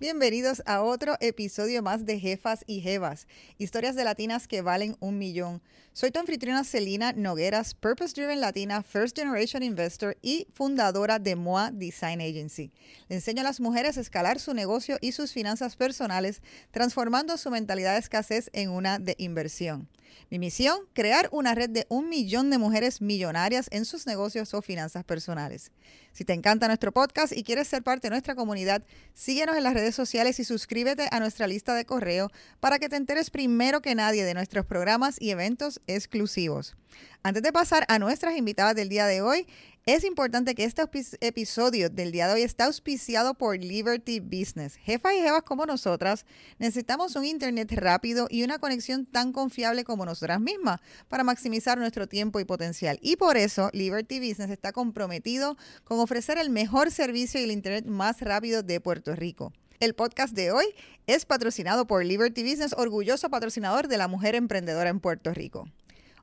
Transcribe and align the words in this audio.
Bienvenidos 0.00 0.62
a 0.64 0.80
otro 0.80 1.18
episodio 1.20 1.82
más 1.82 2.06
de 2.06 2.18
Jefas 2.18 2.64
y 2.66 2.80
Jevas, 2.80 3.28
historias 3.58 3.96
de 3.96 4.04
latinas 4.04 4.48
que 4.48 4.62
valen 4.62 4.96
un 4.98 5.18
millón. 5.18 5.60
Soy 6.00 6.10
tu 6.10 6.18
anfitriona 6.18 6.64
Celina 6.64 7.12
Nogueras, 7.12 7.74
Purpose 7.74 8.14
Driven 8.14 8.40
Latina, 8.40 8.82
First 8.82 9.18
Generation 9.18 9.62
Investor 9.62 10.16
y 10.22 10.46
fundadora 10.54 11.18
de 11.18 11.36
MOA 11.36 11.72
Design 11.72 12.22
Agency. 12.22 12.72
Le 13.10 13.16
enseño 13.16 13.42
a 13.42 13.44
las 13.44 13.60
mujeres 13.60 13.98
a 13.98 14.00
escalar 14.00 14.40
su 14.40 14.54
negocio 14.54 14.96
y 15.02 15.12
sus 15.12 15.30
finanzas 15.30 15.76
personales, 15.76 16.40
transformando 16.70 17.36
su 17.36 17.50
mentalidad 17.50 17.92
de 17.92 17.98
escasez 17.98 18.48
en 18.54 18.70
una 18.70 18.98
de 18.98 19.14
inversión. 19.18 19.90
Mi 20.30 20.38
misión, 20.38 20.78
crear 20.92 21.28
una 21.32 21.54
red 21.54 21.70
de 21.70 21.86
un 21.88 22.08
millón 22.08 22.50
de 22.50 22.58
mujeres 22.58 23.00
millonarias 23.00 23.68
en 23.70 23.84
sus 23.84 24.06
negocios 24.06 24.54
o 24.54 24.62
finanzas 24.62 25.04
personales. 25.04 25.72
Si 26.12 26.24
te 26.24 26.32
encanta 26.32 26.66
nuestro 26.66 26.92
podcast 26.92 27.36
y 27.36 27.44
quieres 27.44 27.68
ser 27.68 27.82
parte 27.82 28.08
de 28.08 28.10
nuestra 28.10 28.34
comunidad, 28.34 28.82
síguenos 29.14 29.56
en 29.56 29.62
las 29.62 29.74
redes 29.74 29.94
sociales 29.94 30.40
y 30.40 30.44
suscríbete 30.44 31.08
a 31.10 31.20
nuestra 31.20 31.46
lista 31.46 31.74
de 31.74 31.84
correo 31.84 32.30
para 32.58 32.78
que 32.78 32.88
te 32.88 32.96
enteres 32.96 33.30
primero 33.30 33.80
que 33.80 33.94
nadie 33.94 34.24
de 34.24 34.34
nuestros 34.34 34.66
programas 34.66 35.20
y 35.20 35.30
eventos 35.30 35.80
exclusivos. 35.94 36.76
Antes 37.22 37.42
de 37.42 37.52
pasar 37.52 37.84
a 37.88 37.98
nuestras 37.98 38.36
invitadas 38.36 38.74
del 38.74 38.88
día 38.88 39.06
de 39.06 39.20
hoy, 39.20 39.46
es 39.86 40.04
importante 40.04 40.54
que 40.54 40.64
este 40.64 40.82
episodio 41.20 41.88
del 41.88 42.12
día 42.12 42.28
de 42.28 42.34
hoy 42.34 42.42
está 42.42 42.66
auspiciado 42.66 43.34
por 43.34 43.58
Liberty 43.58 44.20
Business. 44.20 44.76
Jefas 44.76 45.14
y 45.14 45.20
jefas 45.20 45.42
como 45.42 45.64
nosotras 45.64 46.26
necesitamos 46.58 47.16
un 47.16 47.24
internet 47.24 47.72
rápido 47.72 48.26
y 48.30 48.42
una 48.42 48.58
conexión 48.58 49.06
tan 49.06 49.32
confiable 49.32 49.84
como 49.84 50.04
nosotras 50.04 50.40
mismas 50.40 50.80
para 51.08 51.24
maximizar 51.24 51.78
nuestro 51.78 52.06
tiempo 52.06 52.40
y 52.40 52.44
potencial. 52.44 52.98
Y 53.02 53.16
por 53.16 53.36
eso 53.36 53.70
Liberty 53.72 54.18
Business 54.18 54.50
está 54.50 54.72
comprometido 54.72 55.56
con 55.84 55.98
ofrecer 55.98 56.36
el 56.36 56.50
mejor 56.50 56.90
servicio 56.90 57.40
y 57.40 57.44
el 57.44 57.50
internet 57.50 57.86
más 57.86 58.20
rápido 58.20 58.62
de 58.62 58.80
Puerto 58.80 59.16
Rico. 59.16 59.52
El 59.80 59.94
podcast 59.94 60.34
de 60.34 60.52
hoy 60.52 60.66
es 61.14 61.24
patrocinado 61.26 61.88
por 61.88 62.04
Liberty 62.04 62.44
Business, 62.44 62.72
orgulloso 62.72 63.30
patrocinador 63.30 63.88
de 63.88 63.98
la 63.98 64.06
mujer 64.06 64.36
emprendedora 64.36 64.90
en 64.90 65.00
Puerto 65.00 65.34
Rico. 65.34 65.68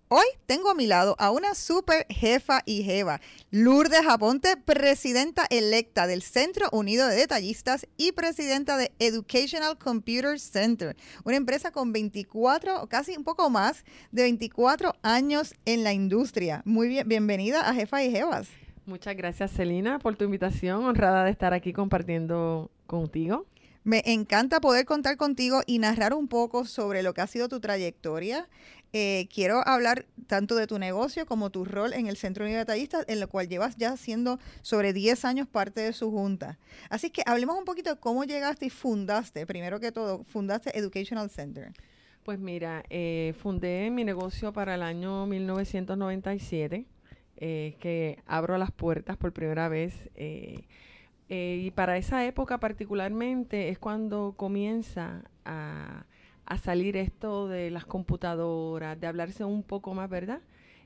Hoy 0.08 0.26
tengo 0.46 0.70
a 0.70 0.76
mi 0.76 0.88
lado 0.88 1.18
a 1.20 1.30
una 1.32 1.56
super 1.56 2.06
jefa 2.08 2.62
y 2.66 2.84
jeva, 2.84 3.20
Lourdes 3.52 4.08
Aponte, 4.08 4.56
presidenta 4.56 5.46
electa 5.50 6.08
del 6.08 6.22
Centro 6.22 6.70
Unido 6.72 7.06
de 7.06 7.18
Detallistas 7.18 7.86
y 7.98 8.14
presidenta 8.14 8.78
de 8.78 8.94
Educational 9.00 9.78
Computer 9.78 10.40
Center, 10.40 10.96
una 11.26 11.36
empresa 11.36 11.72
con 11.72 11.92
24, 11.92 12.88
casi 12.88 13.18
un 13.18 13.26
poco 13.26 13.50
más 13.50 13.84
de 14.14 14.22
24 14.22 14.96
años 15.02 15.54
en 15.66 15.84
la 15.84 15.92
industria. 15.92 16.62
Muy 16.64 16.88
bien, 16.88 17.10
bienvenida 17.10 17.70
a 17.70 17.74
Jefa 17.74 18.02
y 18.06 18.12
Jevas. 18.12 18.48
Muchas 18.86 19.18
gracias, 19.18 19.52
Celina, 19.52 20.00
por 20.00 20.16
tu 20.16 20.24
invitación. 20.24 20.86
Honrada 20.86 21.26
de 21.26 21.32
estar 21.32 21.54
aquí 21.54 21.74
compartiendo 21.74 22.72
contigo. 22.86 23.46
Me 23.88 24.02
encanta 24.04 24.60
poder 24.60 24.86
contar 24.86 25.16
contigo 25.16 25.62
y 25.66 25.80
narrar 25.80 26.14
un 26.14 26.28
poco 26.28 26.66
sobre 26.66 27.04
lo 27.04 27.14
que 27.14 27.22
ha 27.22 27.28
sido 27.28 27.48
tu 27.48 27.62
trayectoria. 27.62 28.50
Eh, 28.92 29.30
quiero 29.34 29.66
hablar 29.66 30.06
tanto 30.28 30.58
de 30.58 30.68
tu 30.68 30.78
negocio 30.78 31.26
como 31.26 31.52
tu 31.52 31.64
rol 31.64 31.94
en 31.94 32.08
el 32.08 32.18
Centro 32.18 32.44
Unido 32.44 32.66
en 32.68 33.20
lo 33.22 33.30
cual 33.30 33.48
llevas 33.48 33.78
ya 33.78 33.96
siendo 33.96 34.40
sobre 34.62 34.92
10 34.92 35.24
años 35.24 35.48
parte 35.48 35.80
de 35.80 35.94
su 35.94 36.12
junta. 36.12 36.60
Así 36.90 37.12
que 37.12 37.24
hablemos 37.26 37.58
un 37.58 37.64
poquito 37.64 37.92
de 37.92 37.98
cómo 38.02 38.26
llegaste 38.26 38.66
y 38.66 38.70
fundaste, 38.70 39.46
primero 39.46 39.80
que 39.80 39.94
todo, 39.94 40.26
fundaste 40.26 40.78
Educational 40.78 41.30
Center. 41.30 41.72
Pues 42.24 42.40
mira, 42.40 42.84
eh, 42.90 43.36
fundé 43.42 43.90
mi 43.90 44.04
negocio 44.04 44.52
para 44.52 44.76
el 44.76 44.84
año 44.84 45.26
1997, 45.28 46.86
eh, 47.38 47.78
que 47.80 48.20
abro 48.26 48.58
las 48.58 48.74
puertas 48.74 49.16
por 49.16 49.32
primera 49.32 49.70
vez. 49.70 49.94
Eh, 50.16 50.66
y 51.30 51.72
para 51.72 51.98
esa 51.98 52.26
época 52.26 52.60
particularmente 52.60 53.70
es 53.70 53.80
cuando 53.80 54.34
comienza 54.38 55.24
a, 55.46 56.06
salir 56.64 56.96
esto 56.96 57.50
de 57.50 57.70
las 57.70 57.86
computadoras, 57.86 59.00
de 59.00 59.08
hablarse 59.08 59.44
un 59.44 59.64
poco 59.64 59.94
más, 59.94 60.10
¿verdad? 60.10 60.40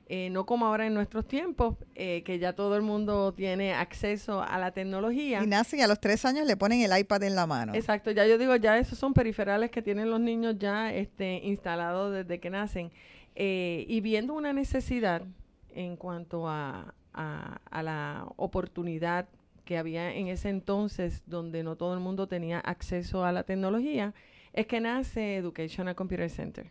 Eh, 0.08 0.28
no 0.30 0.44
como 0.44 0.66
ahora 0.66 0.86
en 0.86 0.94
nuestros 0.94 1.26
tiempos, 1.26 1.76
eh, 1.94 2.22
que 2.24 2.40
ya 2.40 2.54
todo 2.54 2.76
el 2.76 2.82
mundo 2.82 3.32
tiene 3.32 3.72
acceso 3.72 4.42
a 4.42 4.58
la 4.58 4.72
tecnología. 4.72 5.40
Y 5.42 5.46
nacen 5.46 5.78
y 5.78 5.82
a 5.82 5.86
los 5.86 6.00
tres 6.00 6.24
años 6.24 6.46
le 6.46 6.56
ponen 6.56 6.80
el 6.80 6.98
iPad 6.98 7.22
en 7.22 7.36
la 7.36 7.46
mano. 7.46 7.72
Exacto, 7.74 8.10
ya 8.10 8.26
yo 8.26 8.36
digo, 8.36 8.56
ya 8.56 8.76
esos 8.78 8.98
son 8.98 9.14
periferales 9.14 9.70
que 9.70 9.80
tienen 9.80 10.10
los 10.10 10.20
niños 10.20 10.56
ya 10.58 10.92
este, 10.92 11.40
instalados 11.44 12.12
desde 12.12 12.40
que 12.40 12.50
nacen. 12.50 12.90
y 13.36 14.00
viendo 14.00 14.34
una 14.34 14.52
necesidad 14.52 15.22
en 15.70 15.96
cuanto 15.96 16.48
a, 16.48 16.92
a 17.14 17.82
la 17.82 18.26
oportunidad 18.36 19.28
que 19.72 19.78
había 19.78 20.14
en 20.14 20.28
ese 20.28 20.50
entonces 20.50 21.22
donde 21.24 21.62
no 21.62 21.76
todo 21.76 21.94
el 21.94 22.00
mundo 22.00 22.26
tenía 22.26 22.60
acceso 22.60 23.24
a 23.24 23.32
la 23.32 23.44
tecnología, 23.44 24.12
es 24.52 24.66
que 24.66 24.80
nace 24.80 25.36
Educational 25.36 25.94
Computer 25.94 26.28
Center. 26.28 26.70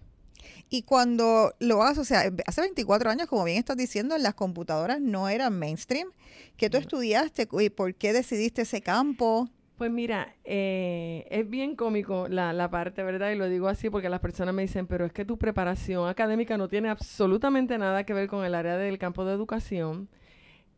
Y 0.69 0.83
cuando 0.83 1.51
lo 1.57 1.81
haces, 1.81 1.97
o 1.97 2.05
sea, 2.05 2.31
hace 2.45 2.61
24 2.61 3.09
años, 3.09 3.27
como 3.27 3.43
bien 3.43 3.57
estás 3.57 3.75
diciendo, 3.75 4.15
las 4.19 4.35
computadoras 4.35 5.01
no 5.01 5.29
eran 5.29 5.57
mainstream. 5.57 6.09
¿Qué 6.57 6.69
tú 6.69 6.77
estudiaste 6.77 7.47
y 7.59 7.69
por 7.71 7.95
qué 7.95 8.13
decidiste 8.13 8.61
ese 8.61 8.81
campo? 8.81 9.49
Pues 9.79 9.89
mira, 9.89 10.35
eh, 10.43 11.25
es 11.31 11.49
bien 11.49 11.75
cómico 11.75 12.27
la, 12.27 12.53
la, 12.53 12.69
parte, 12.69 13.01
¿verdad? 13.01 13.31
Y 13.31 13.35
lo 13.35 13.49
digo 13.49 13.67
así 13.67 13.89
porque 13.89 14.09
las 14.09 14.19
personas 14.19 14.53
me 14.53 14.61
dicen, 14.61 14.85
pero 14.85 15.07
es 15.07 15.11
que 15.11 15.25
tu 15.25 15.39
preparación 15.39 16.07
académica 16.07 16.55
no 16.55 16.67
tiene 16.67 16.89
absolutamente 16.89 17.79
nada 17.79 18.03
que 18.03 18.13
ver 18.13 18.27
con 18.27 18.45
el 18.45 18.53
área 18.53 18.77
del 18.77 18.99
campo 18.99 19.25
de 19.25 19.33
educación. 19.33 20.07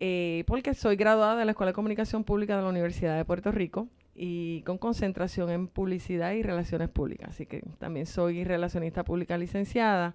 Eh, 0.05 0.43
porque 0.47 0.73
soy 0.73 0.97
graduada 0.97 1.37
de 1.37 1.45
la 1.45 1.51
Escuela 1.51 1.69
de 1.69 1.75
Comunicación 1.75 2.25
Pública 2.25 2.57
de 2.57 2.63
la 2.63 2.67
Universidad 2.67 3.15
de 3.15 3.23
Puerto 3.23 3.53
Rico 3.53 3.87
y 4.13 4.61
con 4.63 4.77
concentración 4.77 5.49
en 5.49 5.69
publicidad 5.69 6.33
y 6.33 6.43
relaciones 6.43 6.89
públicas. 6.89 7.29
Así 7.29 7.45
que 7.45 7.63
también 7.79 8.05
soy 8.05 8.43
relacionista 8.43 9.05
pública 9.05 9.37
licenciada. 9.37 10.13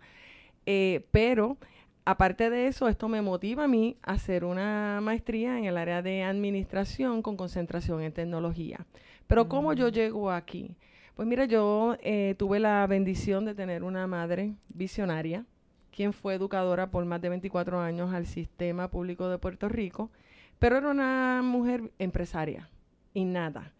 Eh, 0.66 1.06
pero 1.10 1.56
aparte 2.04 2.50
de 2.50 2.66
eso, 2.66 2.87
esto 2.87 3.09
me 3.09 3.22
motiva 3.22 3.65
a 3.65 3.66
mí 3.66 3.97
a 4.03 4.12
hacer 4.12 4.44
una 4.44 5.00
maestría 5.03 5.59
en 5.59 5.65
el 5.65 5.78
área 5.78 6.03
de 6.03 6.22
administración 6.22 7.22
con 7.22 7.38
concentración 7.38 8.03
en 8.03 8.12
tecnología. 8.12 8.84
Pero 9.26 9.49
¿cómo 9.49 9.72
yo 9.72 9.88
mm. 9.88 9.93
llego 9.93 10.31
aquí? 10.31 10.76
Pues 11.16 11.26
mira, 11.26 11.47
yo 11.47 11.97
eh, 12.03 12.34
tuve 12.37 12.60
la 12.60 12.87
bendición 12.87 13.47
de 13.47 13.55
tener 13.55 13.82
una 13.82 14.06
madre 14.06 14.53
visionaria 14.69 15.47
quien 15.94 16.12
fue 16.12 16.34
educadora 16.34 16.91
por 16.91 17.04
más 17.04 17.21
de 17.21 17.28
24 17.28 17.81
años 17.81 18.12
al 18.12 18.26
sistema 18.26 18.88
público 18.88 19.28
de 19.28 19.38
Puerto 19.38 19.69
Rico, 19.69 20.10
pero 20.59 20.76
era 20.76 20.91
una 20.91 21.41
mujer 21.43 21.91
empresaria, 21.99 22.69
innata. 23.15 23.72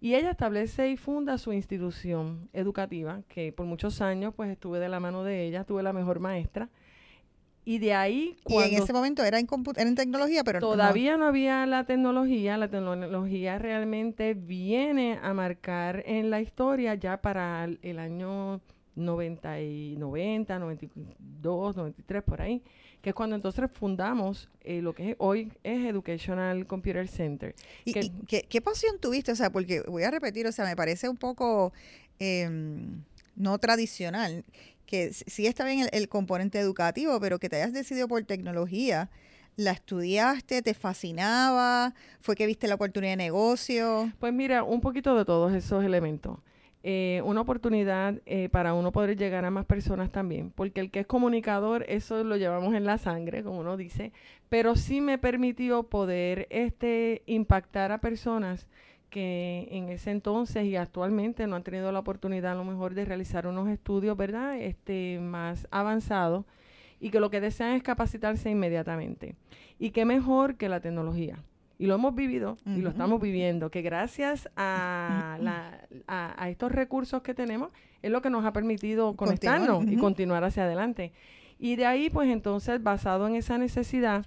Y 0.00 0.14
ella 0.14 0.30
establece 0.30 0.90
y 0.90 0.96
funda 0.96 1.38
su 1.38 1.52
institución 1.52 2.48
educativa, 2.52 3.22
que 3.28 3.52
por 3.52 3.66
muchos 3.66 4.00
años 4.00 4.34
pues 4.34 4.50
estuve 4.50 4.78
de 4.78 4.88
la 4.88 5.00
mano 5.00 5.24
de 5.24 5.44
ella, 5.44 5.64
tuve 5.64 5.82
la 5.82 5.92
mejor 5.92 6.20
maestra. 6.20 6.68
Y 7.64 7.78
de 7.78 7.94
ahí 7.94 8.36
cuando... 8.44 8.70
Y 8.70 8.76
en 8.76 8.82
ese 8.82 8.92
momento 8.92 9.24
era 9.24 9.40
en, 9.40 9.48
en 9.76 9.94
tecnología, 9.96 10.44
pero 10.44 10.60
Todavía 10.60 11.16
no. 11.16 11.26
había 11.26 11.66
la 11.66 11.84
tecnología. 11.84 12.56
La 12.56 12.68
tecnología 12.68 13.58
realmente 13.58 14.34
viene 14.34 15.18
a 15.20 15.34
marcar 15.34 16.04
en 16.06 16.30
la 16.30 16.40
historia 16.40 16.94
ya 16.94 17.20
para 17.20 17.64
el 17.64 17.98
año 17.98 18.60
90, 18.96 19.60
y 19.60 19.96
90, 19.96 20.58
92, 20.58 21.76
93, 21.76 22.22
por 22.22 22.40
ahí, 22.40 22.62
que 23.02 23.10
es 23.10 23.14
cuando 23.14 23.36
entonces 23.36 23.70
fundamos 23.70 24.48
eh, 24.62 24.80
lo 24.80 24.94
que 24.94 25.14
hoy 25.18 25.52
es 25.62 25.86
Educational 25.86 26.66
Computer 26.66 27.06
Center. 27.06 27.54
¿Y, 27.84 27.92
qué, 27.92 28.60
pasión 28.60 28.98
tuviste? 28.98 29.32
O 29.32 29.36
sea, 29.36 29.50
porque 29.50 29.82
voy 29.82 30.02
a 30.02 30.10
repetir, 30.10 30.46
o 30.46 30.52
sea, 30.52 30.64
me 30.64 30.74
parece 30.74 31.08
un 31.08 31.16
poco 31.16 31.72
em, 32.18 33.02
no 33.36 33.58
tradicional, 33.58 34.44
que 34.86 35.12
sí 35.12 35.46
está 35.46 35.64
bien 35.64 35.88
el, 35.92 36.08
componente 36.08 36.58
educativo, 36.58 37.20
pero 37.20 37.38
que 37.38 37.48
te 37.48 37.56
hayas 37.56 37.72
decidido 37.72 38.08
por 38.08 38.24
tecnología. 38.24 39.10
¿La 39.56 39.72
estudiaste? 39.72 40.60
¿Te 40.60 40.74
fascinaba? 40.74 41.94
¿Fue 42.20 42.36
que 42.36 42.46
viste 42.46 42.68
la 42.68 42.74
oportunidad 42.74 43.12
de 43.12 43.16
negocio? 43.16 44.12
Pues 44.20 44.32
mira, 44.32 44.62
un 44.62 44.80
poquito 44.80 45.16
de 45.16 45.24
todos 45.24 45.54
esos 45.54 45.82
elementos. 45.82 46.38
Eh, 46.88 47.20
una 47.24 47.40
oportunidad 47.40 48.14
eh, 48.26 48.48
para 48.48 48.72
uno 48.72 48.92
poder 48.92 49.16
llegar 49.16 49.44
a 49.44 49.50
más 49.50 49.64
personas 49.64 50.12
también, 50.12 50.52
porque 50.52 50.80
el 50.80 50.92
que 50.92 51.00
es 51.00 51.06
comunicador, 51.08 51.84
eso 51.88 52.22
lo 52.22 52.36
llevamos 52.36 52.76
en 52.76 52.84
la 52.84 52.96
sangre, 52.96 53.42
como 53.42 53.58
uno 53.58 53.76
dice, 53.76 54.12
pero 54.48 54.76
sí 54.76 55.00
me 55.00 55.18
permitió 55.18 55.82
poder 55.82 56.46
este, 56.48 57.24
impactar 57.26 57.90
a 57.90 58.00
personas 58.00 58.68
que 59.10 59.66
en 59.72 59.88
ese 59.88 60.12
entonces 60.12 60.64
y 60.64 60.76
actualmente 60.76 61.48
no 61.48 61.56
han 61.56 61.64
tenido 61.64 61.90
la 61.90 61.98
oportunidad 61.98 62.52
a 62.52 62.54
lo 62.54 62.64
mejor 62.64 62.94
de 62.94 63.04
realizar 63.04 63.48
unos 63.48 63.68
estudios, 63.68 64.16
¿verdad?, 64.16 64.56
este, 64.56 65.18
más 65.20 65.66
avanzados 65.72 66.44
y 67.00 67.10
que 67.10 67.18
lo 67.18 67.30
que 67.30 67.40
desean 67.40 67.72
es 67.72 67.82
capacitarse 67.82 68.48
inmediatamente. 68.48 69.34
Y 69.80 69.90
qué 69.90 70.04
mejor 70.04 70.54
que 70.54 70.68
la 70.68 70.78
tecnología 70.78 71.42
y 71.78 71.86
lo 71.86 71.94
hemos 71.94 72.14
vivido 72.14 72.56
y 72.64 72.80
lo 72.80 72.88
estamos 72.88 73.20
viviendo, 73.20 73.70
que 73.70 73.82
gracias 73.82 74.48
a, 74.56 75.38
a, 76.06 76.48
estos 76.48 76.72
recursos 76.72 77.22
que 77.22 77.34
tenemos 77.34 77.70
es 78.02 78.10
lo 78.10 78.22
que 78.22 78.30
nos 78.30 78.44
ha 78.44 78.52
permitido 78.52 79.14
conectarnos 79.14 79.86
y 79.86 79.96
continuar 79.96 80.42
hacia 80.44 80.64
adelante. 80.64 81.12
Y 81.58 81.76
de 81.76 81.86
ahí, 81.86 82.10
pues 82.10 82.30
entonces, 82.30 82.82
basado 82.82 83.26
en 83.26 83.34
esa 83.34 83.58
necesidad 83.58 84.26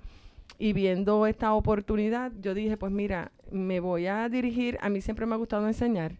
y 0.57 0.73
viendo 0.73 1.25
esta 1.25 1.53
oportunidad, 1.53 2.31
yo 2.39 2.53
dije, 2.53 2.77
pues 2.77 2.91
mira, 2.91 3.31
me 3.51 3.79
voy 3.79 4.07
a 4.07 4.29
dirigir, 4.29 4.77
a 4.81 4.89
mí 4.89 5.01
siempre 5.01 5.25
me 5.25 5.35
ha 5.35 5.37
gustado 5.37 5.67
enseñar, 5.67 6.17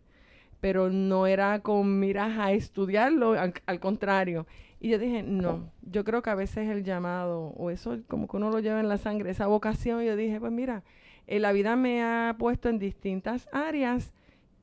pero 0.59 0.89
no 0.89 1.27
era 1.27 1.59
con 1.59 1.99
miras 1.99 2.37
a 2.37 2.51
estudiarlo, 2.51 3.33
al, 3.33 3.79
contrario. 3.79 4.47
Y 4.79 4.89
yo 4.89 4.97
dije, 4.97 5.23
no, 5.23 5.71
yo 5.81 6.03
creo 6.03 6.21
que 6.21 6.29
a 6.29 6.35
veces 6.35 6.69
el 6.69 6.83
llamado, 6.83 7.53
o 7.57 7.69
eso 7.69 7.99
como 8.07 8.27
que 8.27 8.37
uno 8.37 8.49
lo 8.49 8.59
lleva 8.59 8.79
en 8.79 8.89
la 8.89 8.97
sangre, 8.97 9.31
esa 9.31 9.47
vocación, 9.47 10.03
yo 10.03 10.15
dije, 10.15 10.39
pues 10.39 10.51
mira, 10.51 10.83
eh, 11.29 11.39
la 11.39 11.51
vida 11.51 11.75
me 11.75 12.01
ha 12.01 12.35
puesto 12.39 12.69
en 12.69 12.79
distintas 12.79 13.47
áreas 13.51 14.11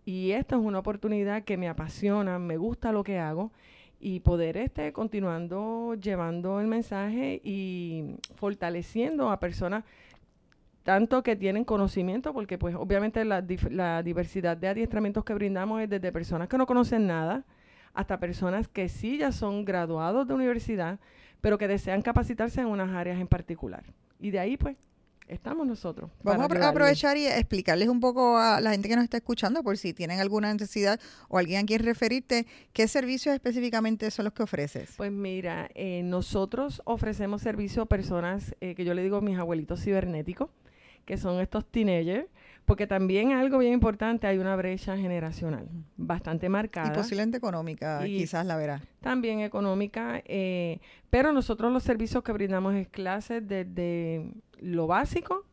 y 0.05 0.33
esta 0.33 0.57
es 0.57 0.63
una 0.63 0.81
oportunidad 0.81 1.45
que 1.45 1.57
me 1.57 1.69
apasiona, 1.69 2.41
me 2.41 2.57
gusta 2.57 2.91
lo 2.91 3.05
que 3.05 3.21
hago 3.21 3.53
y 4.01 4.19
poder 4.19 4.57
este 4.57 4.93
continuando 4.93 5.95
llevando 5.95 6.61
el 6.61 6.67
mensaje 6.67 7.41
y 7.45 8.17
fortaleciendo 8.35 9.31
a 9.31 9.39
personas 9.39 9.85
tanto 10.83 11.23
que 11.23 11.37
tienen 11.37 11.65
conocimiento, 11.65 12.33
porque 12.33 12.59
pues 12.59 12.75
obviamente 12.75 13.25
la, 13.25 13.45
la, 13.71 14.03
diversidad 14.03 14.57
de 14.57 14.67
adiestramientos 14.67 15.25
que 15.25 15.35
brindamos 15.35 15.83
es 15.83 15.89
desde 15.89 16.11
personas 16.11 16.49
que 16.49 16.59
no 16.59 16.67
conocen 16.67 17.07
nada 17.07 17.45
hasta 17.95 18.19
personas 18.19 18.67
que 18.67 18.89
sí 18.89 19.19
ya 19.19 19.31
son 19.31 19.65
graduados 19.65 20.27
de 20.27 20.35
universidad, 20.35 20.99
pero 21.41 21.59
que 21.59 21.69
desean 21.69 22.03
capacitarse 22.03 22.61
en 22.61 22.67
unas 22.67 22.91
áreas 22.91 23.21
en 23.21 23.29
particular. 23.29 23.85
Y 24.19 24.31
de 24.31 24.41
ahí 24.41 24.57
pues 24.57 24.77
estamos 25.29 25.67
nosotros. 25.67 26.11
Vamos 26.23 26.51
a 26.51 26.69
aprovechar 26.69 27.17
y 27.17 27.27
explicarles 27.27 27.89
un 27.89 28.01
poco 28.01 28.39
a 28.39 28.61
la 28.61 28.71
gente 28.71 28.89
que 28.89 28.97
nos 28.97 29.05
está 29.05 29.17
escuchando, 29.17 29.63
por 29.63 29.77
si 29.77 29.93
tienen 29.93 30.21
alguna 30.21 30.53
necesidad 30.53 31.01
o 31.29 31.39
alguien 31.39 31.65
a 31.65 31.67
quien 31.67 31.83
referirte, 31.83 32.47
¿qué 32.73 32.89
servicios 32.89 33.35
específicamente 33.35 34.11
son 34.11 34.25
los 34.25 34.35
que 34.35 34.43
ofreces? 34.43 34.95
Pues 34.97 35.13
mira, 35.13 35.69
eh, 35.75 36.03
nosotros 36.05 36.83
ofrecemos 36.85 37.43
servicio 37.43 37.83
a 37.83 37.87
personas 37.87 38.55
eh, 38.61 38.75
que 38.75 38.85
yo 38.85 38.95
le 38.95 39.03
digo 39.03 39.21
mis 39.21 39.39
abuelitos 39.39 39.83
cibernéticos 39.83 40.51
que 41.07 41.17
son 41.17 41.41
estos 41.41 41.65
teenagers, 41.65 42.27
porque 42.67 42.89
también 42.89 43.31
algo 43.31 43.59
bien 43.59 43.73
importante, 43.73 44.27
hay 44.27 44.39
una 44.39 44.57
brecha 44.57 44.99
generacional 44.99 45.69
bastante 45.97 46.49
marcada. 46.49 46.93
Y 46.93 46.97
posiblemente 46.97 47.39
económica, 47.39 48.03
quizás 48.05 48.45
la 48.45 48.57
verá. 48.57 48.83
También 49.01 49.39
económica, 49.41 50.21
eh, 50.27 50.81
pero 51.09 51.33
nosotros 51.33 51.73
los 51.73 51.85
servicios 51.85 52.25
que 52.25 52.33
brindamos 52.33 52.75
es 52.75 52.89
clases 52.89 53.47
desde 53.47 54.33
lo 54.61 54.87
básico 54.87 55.45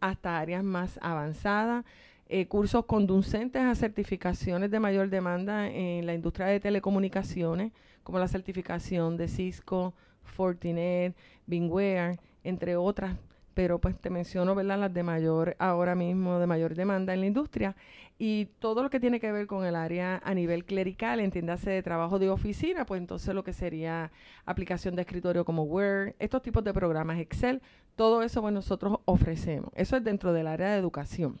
hasta 0.00 0.38
áreas 0.38 0.64
más 0.64 0.98
avanzadas, 1.02 1.84
eh, 2.28 2.46
cursos 2.46 2.86
conducentes 2.86 3.62
a 3.62 3.74
certificaciones 3.74 4.70
de 4.70 4.80
mayor 4.80 5.10
demanda 5.10 5.68
en 5.68 6.06
la 6.06 6.14
industria 6.14 6.46
de 6.46 6.60
telecomunicaciones, 6.60 7.72
como 8.02 8.18
la 8.18 8.28
certificación 8.28 9.16
de 9.16 9.28
Cisco, 9.28 9.94
Fortinet, 10.22 11.14
Bingware, 11.46 12.18
entre 12.42 12.76
otras 12.76 13.16
pero 13.54 13.78
pues 13.78 13.98
te 13.98 14.10
menciono, 14.10 14.54
¿verdad? 14.54 14.78
Las 14.78 14.94
de 14.94 15.02
mayor, 15.02 15.56
ahora 15.58 15.94
mismo, 15.94 16.38
de 16.38 16.46
mayor 16.46 16.74
demanda 16.74 17.12
en 17.14 17.20
la 17.20 17.26
industria 17.26 17.76
y 18.24 18.46
todo 18.60 18.84
lo 18.84 18.88
que 18.88 19.00
tiene 19.00 19.18
que 19.18 19.32
ver 19.32 19.48
con 19.48 19.66
el 19.66 19.74
área 19.74 20.22
a 20.24 20.32
nivel 20.32 20.64
clerical, 20.64 21.18
entiéndase 21.18 21.70
de 21.70 21.82
trabajo 21.82 22.20
de 22.20 22.30
oficina, 22.30 22.86
pues 22.86 23.00
entonces 23.00 23.34
lo 23.34 23.42
que 23.42 23.52
sería 23.52 24.12
aplicación 24.46 24.94
de 24.94 25.02
escritorio 25.02 25.44
como 25.44 25.64
Word, 25.64 26.14
estos 26.20 26.40
tipos 26.40 26.62
de 26.62 26.72
programas 26.72 27.18
Excel, 27.18 27.60
todo 27.96 28.22
eso 28.22 28.40
pues 28.40 28.54
nosotros 28.54 28.98
ofrecemos. 29.06 29.72
Eso 29.74 29.96
es 29.96 30.04
dentro 30.04 30.32
del 30.32 30.46
área 30.46 30.70
de 30.70 30.78
educación. 30.78 31.40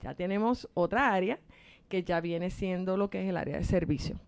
Ya 0.00 0.14
tenemos 0.14 0.68
otra 0.74 1.12
área 1.12 1.40
que 1.88 2.04
ya 2.04 2.20
viene 2.20 2.50
siendo 2.50 2.96
lo 2.96 3.10
que 3.10 3.24
es 3.24 3.28
el 3.28 3.36
área 3.36 3.56
de 3.56 3.64
servicio 3.64 4.20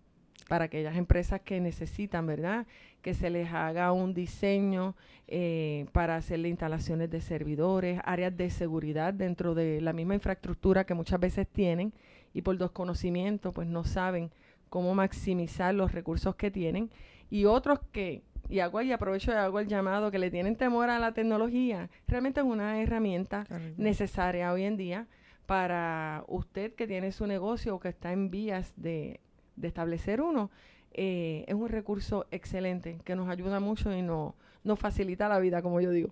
para 0.47 0.65
aquellas 0.65 0.95
empresas 0.95 1.41
que 1.41 1.59
necesitan, 1.59 2.27
¿verdad? 2.27 2.67
Que 3.01 3.13
se 3.13 3.29
les 3.29 3.51
haga 3.51 3.91
un 3.91 4.13
diseño 4.13 4.95
eh, 5.27 5.87
para 5.91 6.15
hacerle 6.15 6.49
instalaciones 6.49 7.09
de 7.09 7.21
servidores, 7.21 7.99
áreas 8.05 8.35
de 8.37 8.49
seguridad 8.49 9.13
dentro 9.13 9.55
de 9.55 9.81
la 9.81 9.93
misma 9.93 10.15
infraestructura 10.15 10.85
que 10.85 10.93
muchas 10.93 11.19
veces 11.19 11.47
tienen 11.47 11.93
y 12.33 12.41
por 12.41 12.57
desconocimiento 12.57 13.51
pues 13.51 13.67
no 13.67 13.83
saben 13.83 14.31
cómo 14.69 14.93
maximizar 14.93 15.73
los 15.73 15.93
recursos 15.93 16.35
que 16.35 16.51
tienen 16.51 16.91
y 17.29 17.45
otros 17.45 17.79
que 17.91 18.21
y 18.47 18.59
hago 18.59 18.79
y 18.81 18.91
aprovecho 18.91 19.31
y 19.31 19.35
hago 19.35 19.59
el 19.59 19.67
llamado 19.67 20.11
que 20.11 20.19
le 20.19 20.29
tienen 20.29 20.55
temor 20.55 20.91
a 20.91 20.99
la 20.99 21.13
tecnología, 21.13 21.89
realmente 22.07 22.41
es 22.41 22.45
una 22.45 22.79
herramienta 22.79 23.47
necesaria 23.77 24.53
hoy 24.53 24.63
en 24.63 24.77
día 24.77 25.07
para 25.47 26.23
usted 26.27 26.75
que 26.75 26.85
tiene 26.85 27.11
su 27.11 27.25
negocio 27.25 27.75
o 27.75 27.79
que 27.79 27.89
está 27.89 28.11
en 28.11 28.29
vías 28.29 28.73
de 28.75 29.19
de 29.55 29.67
establecer 29.67 30.21
uno, 30.21 30.49
eh, 30.97 31.43
es 31.47 31.53
un 31.53 31.67
recurso 31.67 32.25
excelente 32.31 32.99
que 33.03 33.17
nos 33.17 33.29
ayuda 33.29 33.59
mucho 33.59 33.93
y 33.93 34.01
nos 34.01 34.79
facilita 34.79 35.27
la 35.27 35.39
vida, 35.39 35.61
como 35.61 35.81
yo 35.81 35.91
digo. 35.91 36.09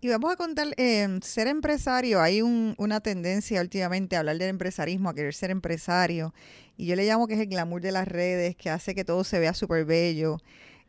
Y 0.00 0.08
vamos 0.08 0.32
a 0.32 0.36
contar, 0.36 0.68
eh, 0.78 1.18
ser 1.22 1.48
empresario, 1.48 2.20
hay 2.20 2.40
una 2.40 3.00
tendencia 3.00 3.60
últimamente 3.60 4.16
a 4.16 4.20
hablar 4.20 4.38
del 4.38 4.48
empresarismo, 4.48 5.10
a 5.10 5.14
querer 5.14 5.34
ser 5.34 5.50
empresario, 5.50 6.32
y 6.78 6.86
yo 6.86 6.96
le 6.96 7.06
llamo 7.06 7.26
que 7.26 7.34
es 7.34 7.40
el 7.40 7.48
glamour 7.48 7.82
de 7.82 7.92
las 7.92 8.08
redes, 8.08 8.56
que 8.56 8.70
hace 8.70 8.94
que 8.94 9.04
todo 9.04 9.22
se 9.22 9.38
vea 9.38 9.52
súper 9.52 9.84
bello. 9.84 10.38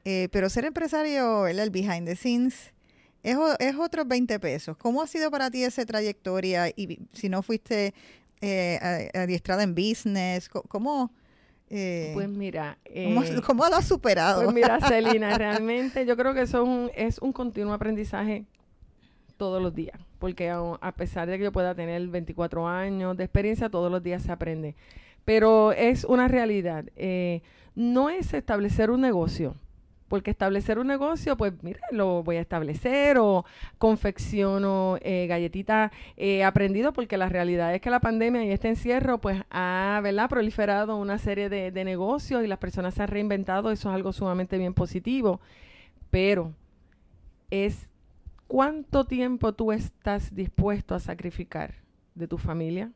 Eh, 0.05 0.29
pero 0.31 0.49
ser 0.49 0.63
empresario, 0.63 1.47
el 1.47 1.69
behind 1.69 2.05
the 2.05 2.15
scenes, 2.15 2.73
es, 3.23 3.37
es 3.59 3.75
otros 3.75 4.07
20 4.07 4.39
pesos. 4.39 4.77
¿Cómo 4.77 5.01
ha 5.01 5.07
sido 5.07 5.29
para 5.31 5.51
ti 5.51 5.63
esa 5.63 5.85
trayectoria? 5.85 6.69
Y 6.69 6.99
si 7.11 7.27
no 7.27 7.41
fuiste 7.41 7.93
adiestrada 8.41 9.63
en 9.63 9.75
business, 9.75 10.47
¿cómo, 10.49 11.11
eh, 11.69 12.11
pues 12.13 12.29
mira, 12.29 12.77
¿cómo, 13.45 13.65
eh, 13.65 13.69
lo 13.69 13.75
has 13.75 13.87
superado? 13.87 14.43
Pues 14.43 14.53
mira, 14.53 14.79
Celina, 14.79 15.37
realmente 15.37 16.05
yo 16.05 16.15
creo 16.15 16.33
que 16.33 16.41
eso 16.41 16.63
es 16.63 16.67
un, 16.67 16.91
es 16.95 17.19
un 17.19 17.33
continuo 17.33 17.73
aprendizaje 17.73 18.45
todos 19.37 19.61
los 19.61 19.73
días, 19.73 19.99
porque 20.19 20.49
a, 20.49 20.91
pesar 20.93 21.29
de 21.29 21.37
que 21.37 21.45
yo 21.45 21.51
pueda 21.51 21.75
tener 21.75 22.05
24 22.07 22.67
años 22.67 23.15
de 23.15 23.23
experiencia, 23.23 23.69
todos 23.69 23.91
los 23.91 24.01
días 24.01 24.23
se 24.23 24.31
aprende. 24.31 24.75
Pero 25.25 25.73
es 25.73 26.05
una 26.05 26.27
realidad. 26.27 26.85
Eh, 26.95 27.41
no 27.75 28.09
es 28.09 28.33
establecer 28.33 28.89
un 28.89 29.01
negocio, 29.01 29.55
porque 30.07 30.31
establecer 30.31 30.79
un 30.79 30.87
negocio, 30.87 31.35
pues 31.37 31.53
mira, 31.61 31.79
lo 31.91 32.23
voy 32.23 32.37
a 32.37 32.41
establecer 32.41 33.17
o 33.19 33.45
confecciono 33.77 34.97
eh, 35.01 35.27
galletitas. 35.27 35.91
Eh, 36.15 36.43
aprendido, 36.43 36.93
porque 36.93 37.17
la 37.17 37.29
realidad 37.29 37.73
es 37.75 37.81
que 37.81 37.89
la 37.89 37.99
pandemia 37.99 38.45
y 38.45 38.51
este 38.51 38.69
encierro, 38.69 39.19
pues 39.19 39.43
ha 39.49 39.99
¿verdad? 40.03 40.29
proliferado 40.29 40.97
una 40.97 41.17
serie 41.17 41.49
de, 41.49 41.77
negocios 41.87 42.43
y 42.43 42.47
las 42.47 42.57
personas 42.57 42.95
se 42.95 43.03
han 43.03 43.09
reinventado, 43.09 43.71
eso 43.71 43.89
es 43.89 43.95
algo 43.95 44.11
sumamente 44.11 44.57
bien 44.57 44.73
positivo, 44.73 45.39
pero 46.09 46.53
es 47.51 47.87
cuánto 48.47 49.05
tiempo 49.05 49.53
tú 49.53 49.71
estás 49.71 50.33
dispuesto 50.33 50.95
a 50.95 50.99
sacrificar 50.99 51.75
de 52.15 52.27
tu 52.27 52.37
familia, 52.37 52.91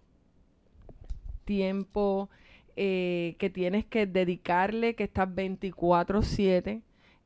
tiempo 1.45 2.29
eh, 2.75 3.35
que 3.37 3.49
tienes 3.49 3.85
que 3.85 4.07
dedicarle, 4.07 4.95
que 4.95 5.03
estás 5.03 5.29
24/7 5.29 6.81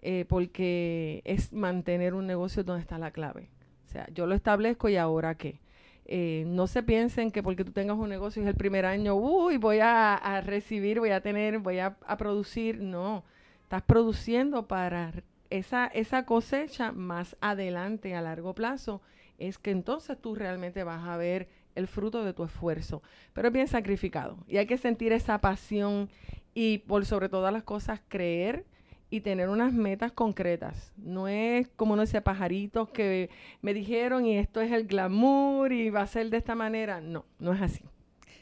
eh, 0.08 0.24
porque 0.30 1.24
es 1.26 1.52
mantener 1.52 2.14
un 2.14 2.28
negocio 2.28 2.64
donde 2.64 2.84
está 2.84 3.00
la 3.00 3.10
clave. 3.10 3.50
O 3.88 3.90
sea, 3.90 4.08
yo 4.14 4.28
lo 4.28 4.36
establezco 4.36 4.88
y 4.88 4.98
ahora 4.98 5.34
qué. 5.34 5.60
Eh, 6.06 6.44
no 6.46 6.68
se 6.68 6.84
piensen 6.84 7.32
que 7.32 7.42
porque 7.42 7.66
tú 7.66 7.72
tengas 7.72 7.98
un 7.98 8.10
negocio 8.10 8.44
es 8.44 8.48
el 8.48 8.54
primer 8.54 8.86
año, 8.86 9.16
uy, 9.16 9.58
voy 9.58 9.80
a, 9.82 10.44
recibir, 10.46 11.00
voy 11.00 11.10
a 11.10 11.22
tener, 11.22 11.58
voy 11.58 11.80
a, 11.80 11.98
producir. 12.20 12.80
No, 12.82 13.24
estás 13.64 13.82
produciendo 13.82 14.68
para 14.68 15.12
esa, 15.50 15.88
esa 15.88 16.24
cosecha 16.28 16.92
más 16.92 17.36
adelante 17.42 18.14
a 18.14 18.22
largo 18.22 18.54
plazo. 18.54 19.02
Es 19.40 19.58
que 19.58 19.72
entonces 19.72 20.22
tú 20.22 20.36
realmente 20.36 20.84
vas 20.84 21.08
a 21.08 21.18
ver 21.18 21.50
el 21.74 21.88
fruto 21.88 22.24
de 22.24 22.34
tu 22.34 22.44
esfuerzo. 22.44 23.02
Pero 23.34 23.48
es 23.48 23.54
bien 23.56 23.68
sacrificado 23.68 24.38
y 24.48 24.58
hay 24.58 24.68
que 24.68 24.78
sentir 24.78 25.14
esa 25.14 25.42
pasión 25.42 26.12
y 26.54 26.78
por 26.78 27.08
sobre 27.08 27.28
todas 27.28 27.52
las 27.52 27.64
cosas 27.64 28.02
creer 28.08 28.66
y 29.16 29.22
tener 29.22 29.48
unas 29.50 29.74
metas 29.74 30.12
concretas. 30.12 30.92
No 30.98 31.28
es 31.28 31.68
como 31.76 31.96
no 31.96 32.02
ese 32.02 32.22
pajaritos 32.22 32.90
que 32.90 33.30
me 33.62 33.74
dijeron 33.74 34.26
y 34.26 34.38
esto 34.38 34.60
es 34.60 34.72
el 34.72 34.88
glamour 34.88 35.72
y 35.72 35.90
va 35.90 36.02
a 36.02 36.08
ser 36.08 36.30
de 36.30 36.38
esta 36.38 36.54
manera. 36.54 37.00
No, 37.00 37.26
no 37.40 37.54
es 37.54 37.62
así. 37.62 37.82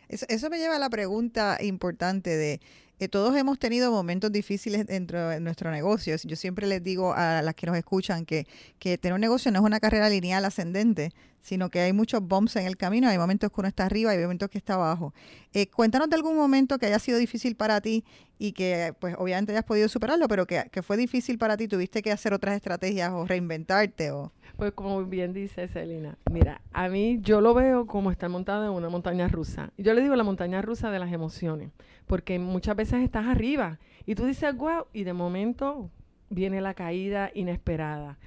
Eso, 0.09 0.49
me 0.49 0.57
lleva 0.57 0.75
a 0.75 0.79
la 0.79 0.89
pregunta 0.89 1.57
importante 1.61 2.35
de, 2.35 2.59
eh, 2.99 3.07
todos 3.07 3.35
hemos 3.35 3.59
tenido 3.59 3.91
momentos 3.91 4.31
difíciles 4.31 4.85
dentro 4.85 5.29
de 5.29 5.39
nuestro 5.39 5.71
negocio. 5.71 6.15
Yo 6.23 6.35
siempre 6.35 6.67
les 6.67 6.83
digo 6.83 7.13
a 7.13 7.41
las 7.41 7.55
que 7.55 7.67
nos 7.67 7.75
escuchan 7.77 8.25
que, 8.25 8.45
que 8.79 8.97
tener 8.97 9.13
un 9.13 9.21
negocio 9.21 9.51
no 9.51 9.59
es 9.59 9.65
una 9.65 9.79
carrera 9.79 10.09
lineal 10.09 10.45
ascendente, 10.45 11.11
sino 11.43 11.69
que 11.69 11.81
hay 11.81 11.93
muchos 11.93 12.25
bumps 12.25 12.55
en 12.55 12.65
el 12.65 12.77
camino, 12.77 13.09
hay 13.09 13.17
momentos 13.17 13.51
que 13.51 13.59
uno 13.59 13.67
está 13.67 13.85
arriba 13.85 14.11
hay 14.11 14.19
momentos 14.19 14.49
que 14.49 14.57
está 14.57 14.75
abajo. 14.75 15.13
Eh, 15.53 15.67
cuéntanos 15.67 16.09
de 16.09 16.15
algún 16.15 16.35
momento 16.35 16.79
que 16.79 16.87
haya 16.87 16.99
sido 16.99 17.17
difícil 17.17 17.55
para 17.55 17.81
ti 17.81 18.05
y 18.39 18.53
que 18.53 18.95
pues 18.99 19.15
obviamente 19.19 19.51
hayas 19.51 19.65
podido 19.65 19.89
superarlo, 19.89 20.27
pero 20.27 20.47
que, 20.47 20.63
fue 20.81 20.97
difícil 20.97 21.37
para 21.37 21.57
ti, 21.57 21.67
tuviste 21.67 22.01
que 22.01 22.11
hacer 22.11 22.33
otras 22.33 22.55
estrategias 22.55 23.11
o 23.11 23.25
reinventarte 23.25 24.11
o... 24.11 24.31
Pues 24.55 24.71
como 24.71 25.03
bien 25.03 25.33
dice 25.33 25.67
Celina, 25.67 26.17
mira, 26.31 26.61
a 26.71 26.87
mí 26.87 27.19
yo 27.21 27.41
lo 27.41 27.53
veo 27.53 27.87
como 27.87 28.11
estar 28.11 28.29
montado 28.29 28.65
en 28.65 28.71
una 28.71 28.87
montaña 28.87 29.27
rusa. 29.27 29.71
Yo 29.77 29.93
le 29.93 30.01
digo 30.01 30.15
la 30.15 30.23
montaña 30.23 30.61
rusa 30.61 30.91
de 30.91 30.99
las 30.99 31.11
emociones, 31.11 31.71
porque 32.05 32.37
muchas 32.39 32.75
veces 32.75 32.92
estás 33.01 33.27
arriba 33.27 33.79
y 34.05 34.15
tú 34.15 34.25
dices, 34.25 34.55
wow, 34.55 34.85
y 34.93 35.03
de 35.03 35.13
momento 35.13 35.89
viene 36.29 36.61
la 36.61 36.73
caída 36.73 37.31
inesperada 37.33 38.17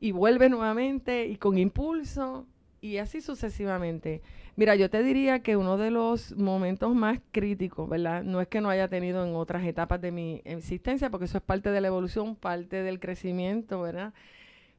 y 0.00 0.12
vuelve 0.12 0.48
nuevamente 0.48 1.26
y 1.26 1.36
con 1.36 1.58
impulso 1.58 2.46
y 2.80 2.98
así 2.98 3.20
sucesivamente. 3.20 4.20
Mira, 4.56 4.74
yo 4.74 4.90
te 4.90 5.02
diría 5.02 5.40
que 5.40 5.56
uno 5.56 5.78
de 5.78 5.90
los 5.90 6.36
momentos 6.36 6.94
más 6.94 7.20
críticos, 7.30 7.88
¿verdad? 7.88 8.22
No 8.22 8.40
es 8.40 8.48
que 8.48 8.60
no 8.60 8.68
haya 8.68 8.88
tenido 8.88 9.24
en 9.24 9.34
otras 9.34 9.64
etapas 9.64 10.00
de 10.00 10.10
mi 10.10 10.42
existencia, 10.44 11.08
porque 11.08 11.24
eso 11.24 11.38
es 11.38 11.44
parte 11.44 11.70
de 11.70 11.80
la 11.80 11.86
evolución, 11.86 12.36
parte 12.36 12.82
del 12.82 13.00
crecimiento, 13.00 13.80
¿verdad? 13.80 14.12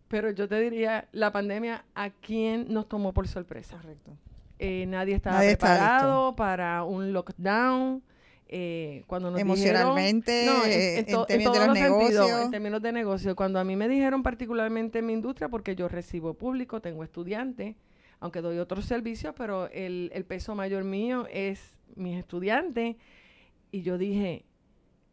Pero 0.09 0.29
yo 0.29 0.47
te 0.47 0.59
diría, 0.59 1.07
la 1.11 1.31
pandemia, 1.31 1.85
¿a 1.95 2.11
quién 2.11 2.67
nos 2.71 2.87
tomó 2.87 3.13
por 3.13 3.27
sorpresa? 3.27 3.77
Correcto. 3.77 4.11
Eh, 4.59 4.85
nadie 4.87 5.15
estaba 5.15 5.39
preparado 5.39 6.35
para 6.35 6.83
un 6.83 7.13
lockdown. 7.13 8.03
Eh, 8.47 9.03
cuando 9.07 9.31
nos 9.31 9.39
Emocionalmente, 9.39 10.45
en, 10.99 11.05
términos 11.05 11.53
de 11.53 11.67
los 11.67 11.73
negocios. 11.73 12.41
en 12.43 12.51
términos 12.51 12.81
de 12.81 12.91
negocio. 12.91 13.35
Cuando 13.35 13.59
a 13.59 13.63
mí 13.63 13.75
me 13.75 13.87
dijeron 13.87 14.21
particularmente 14.21 14.99
en 14.99 15.07
mi 15.07 15.13
industria, 15.13 15.49
porque 15.49 15.75
yo 15.75 15.87
recibo 15.87 16.33
público, 16.35 16.81
tengo 16.81 17.03
estudiantes, 17.03 17.75
aunque 18.19 18.41
doy 18.41 18.59
otros 18.59 18.85
servicios, 18.85 19.33
pero 19.37 19.69
el, 19.69 20.11
el 20.13 20.25
peso 20.25 20.55
mayor 20.55 20.83
mío 20.83 21.27
es 21.31 21.77
mis 21.95 22.17
estudiantes. 22.17 22.95
Y 23.71 23.81
yo 23.81 23.97
dije, 23.97 24.45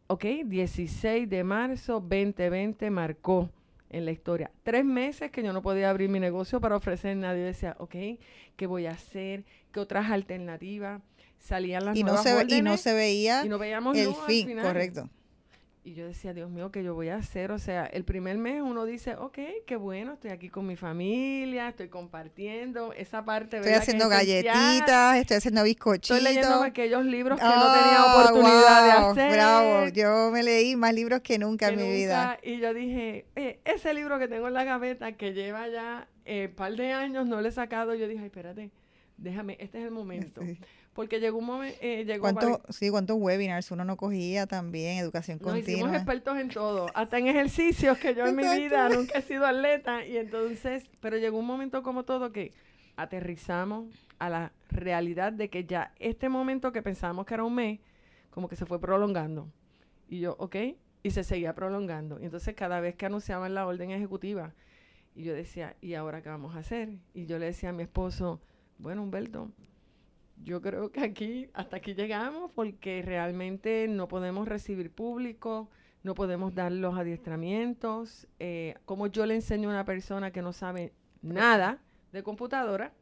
ok, 0.07 0.25
16 0.45 1.29
de 1.29 1.43
marzo 1.43 1.93
2020 1.93 2.89
marcó 2.91 3.49
en 3.91 4.05
la 4.05 4.11
historia. 4.11 4.51
Tres 4.63 4.85
meses 4.85 5.31
que 5.31 5.43
yo 5.43 5.53
no 5.53 5.61
podía 5.61 5.89
abrir 5.89 6.09
mi 6.09 6.19
negocio 6.19 6.61
para 6.61 6.75
ofrecer 6.75 7.15
nadie. 7.17 7.41
decía, 7.43 7.75
ok, 7.79 7.95
¿qué 8.55 8.67
voy 8.67 8.85
a 8.85 8.91
hacer? 8.91 9.45
¿Qué 9.71 9.79
otras 9.79 10.09
alternativas? 10.09 11.01
Salían 11.41 11.85
las 11.85 11.97
y 11.97 12.03
nuevas 12.03 12.23
no 12.23 12.39
se, 12.47 12.55
Y 12.55 12.61
no 12.61 12.77
se 12.77 12.93
veía 12.93 13.43
y 13.45 13.49
no 13.49 13.57
veíamos 13.57 13.97
el 13.97 14.13
fin, 14.27 14.57
correcto. 14.61 15.09
Y 15.83 15.95
yo 15.95 16.05
decía, 16.05 16.31
Dios 16.35 16.51
mío, 16.51 16.71
¿qué 16.71 16.83
yo 16.83 16.93
voy 16.93 17.09
a 17.09 17.15
hacer? 17.15 17.51
O 17.51 17.57
sea, 17.57 17.87
el 17.87 18.03
primer 18.03 18.37
mes 18.37 18.61
uno 18.61 18.85
dice, 18.85 19.15
ok, 19.15 19.39
qué 19.65 19.75
bueno, 19.77 20.13
estoy 20.13 20.29
aquí 20.29 20.47
con 20.47 20.67
mi 20.67 20.75
familia, 20.75 21.69
estoy 21.69 21.87
compartiendo 21.87 22.93
esa 22.93 23.25
parte. 23.25 23.57
Estoy 23.57 23.73
haciendo 23.73 24.07
galletitas, 24.07 25.17
estoy 25.17 25.37
haciendo 25.37 25.63
bizcochitos. 25.63 26.17
Estoy 26.19 26.35
leyendo 26.35 26.61
aquellos 26.61 27.03
libros 27.03 27.39
que 27.39 27.45
no 27.45 27.73
tenía 27.73 27.97
ah, 27.97 28.15
oportunidad 28.15 28.85
de 28.85 28.91
hacer. 28.91 29.31
Bravo, 29.31 29.87
yo 29.87 30.29
me 30.29 30.43
leí 30.43 30.75
más 30.75 30.93
libros 30.93 31.21
que 31.21 31.39
nunca 31.39 31.69
en 31.69 31.77
mi 31.77 31.91
vida. 31.91 32.37
Y 32.43 32.59
yo 32.59 32.75
dije, 32.75 33.25
ese 33.65 33.95
libro 33.95 34.19
que 34.19 34.27
tengo 34.27 34.49
en 34.49 34.53
la 34.53 34.63
gaveta, 34.63 35.13
que 35.13 35.33
lleva 35.33 35.67
ya 35.67 36.07
un 36.15 36.21
eh, 36.25 36.53
par 36.55 36.75
de 36.75 36.91
años, 36.91 37.25
no 37.25 37.41
lo 37.41 37.47
he 37.47 37.51
sacado, 37.51 37.95
yo 37.95 38.07
dije, 38.07 38.19
ay, 38.19 38.27
espérate, 38.27 38.69
déjame, 39.17 39.57
este 39.59 39.79
es 39.79 39.85
el 39.85 39.91
momento. 39.91 40.41
Porque 40.93 41.19
llegó 41.19 41.37
un 41.37 41.45
momento... 41.45 41.77
Eh, 41.81 42.03
llegó 42.05 42.21
¿Cuánto, 42.21 42.61
sí, 42.69 42.89
¿cuántos 42.89 43.17
webinars 43.17 43.71
uno 43.71 43.85
no 43.85 43.95
cogía 43.95 44.45
también? 44.45 44.97
Educación 44.97 45.37
Nos 45.41 45.53
continua. 45.53 45.79
hicimos 45.79 45.95
expertos 45.95 46.37
en 46.37 46.49
todo, 46.49 46.87
hasta 46.93 47.17
en 47.17 47.27
ejercicios 47.27 47.97
que 47.97 48.13
yo 48.13 48.25
en 48.25 48.35
mi 48.35 48.43
vida 48.43 48.89
nunca 48.89 49.19
he 49.19 49.21
sido 49.21 49.45
atleta. 49.45 50.05
Y 50.05 50.17
entonces, 50.17 50.89
pero 50.99 51.17
llegó 51.17 51.39
un 51.39 51.45
momento 51.45 51.81
como 51.81 52.03
todo 52.03 52.31
que 52.31 52.51
aterrizamos 52.97 53.87
a 54.19 54.29
la 54.29 54.51
realidad 54.69 55.31
de 55.33 55.49
que 55.49 55.65
ya 55.65 55.93
este 55.97 56.29
momento 56.29 56.71
que 56.71 56.81
pensábamos 56.81 57.25
que 57.25 57.33
era 57.33 57.43
un 57.43 57.55
mes, 57.55 57.79
como 58.29 58.49
que 58.49 58.55
se 58.55 58.65
fue 58.65 58.79
prolongando. 58.79 59.47
Y 60.09 60.19
yo, 60.19 60.35
ok, 60.39 60.55
y 61.03 61.11
se 61.11 61.23
seguía 61.23 61.55
prolongando. 61.55 62.19
Y 62.19 62.25
entonces 62.25 62.53
cada 62.53 62.81
vez 62.81 62.95
que 62.95 63.05
anunciaban 63.05 63.53
la 63.53 63.65
orden 63.65 63.91
ejecutiva, 63.91 64.53
y 65.15 65.23
yo 65.23 65.33
decía, 65.33 65.75
¿y 65.81 65.93
ahora 65.93 66.21
qué 66.21 66.29
vamos 66.29 66.55
a 66.55 66.59
hacer? 66.59 66.89
Y 67.13 67.25
yo 67.25 67.39
le 67.39 67.47
decía 67.47 67.69
a 67.69 67.73
mi 67.73 67.83
esposo, 67.83 68.41
bueno, 68.77 69.03
Humberto, 69.03 69.51
yo 70.43 70.61
creo 70.61 70.91
que 70.91 71.01
aquí, 71.01 71.49
hasta 71.53 71.77
aquí 71.77 71.93
llegamos 71.93 72.51
porque 72.53 73.01
realmente 73.01 73.87
no 73.87 74.07
podemos 74.07 74.47
recibir 74.47 74.91
público, 74.91 75.69
no 76.03 76.15
podemos 76.15 76.55
dar 76.55 76.71
los 76.71 76.97
adiestramientos. 76.97 78.27
Eh, 78.39 78.75
como 78.85 79.07
yo 79.07 79.25
le 79.25 79.35
enseño 79.35 79.69
a 79.69 79.73
una 79.73 79.85
persona 79.85 80.31
que 80.31 80.41
no 80.41 80.53
sabe 80.53 80.93
nada 81.21 81.79
de 82.11 82.23
computadora, 82.23 82.93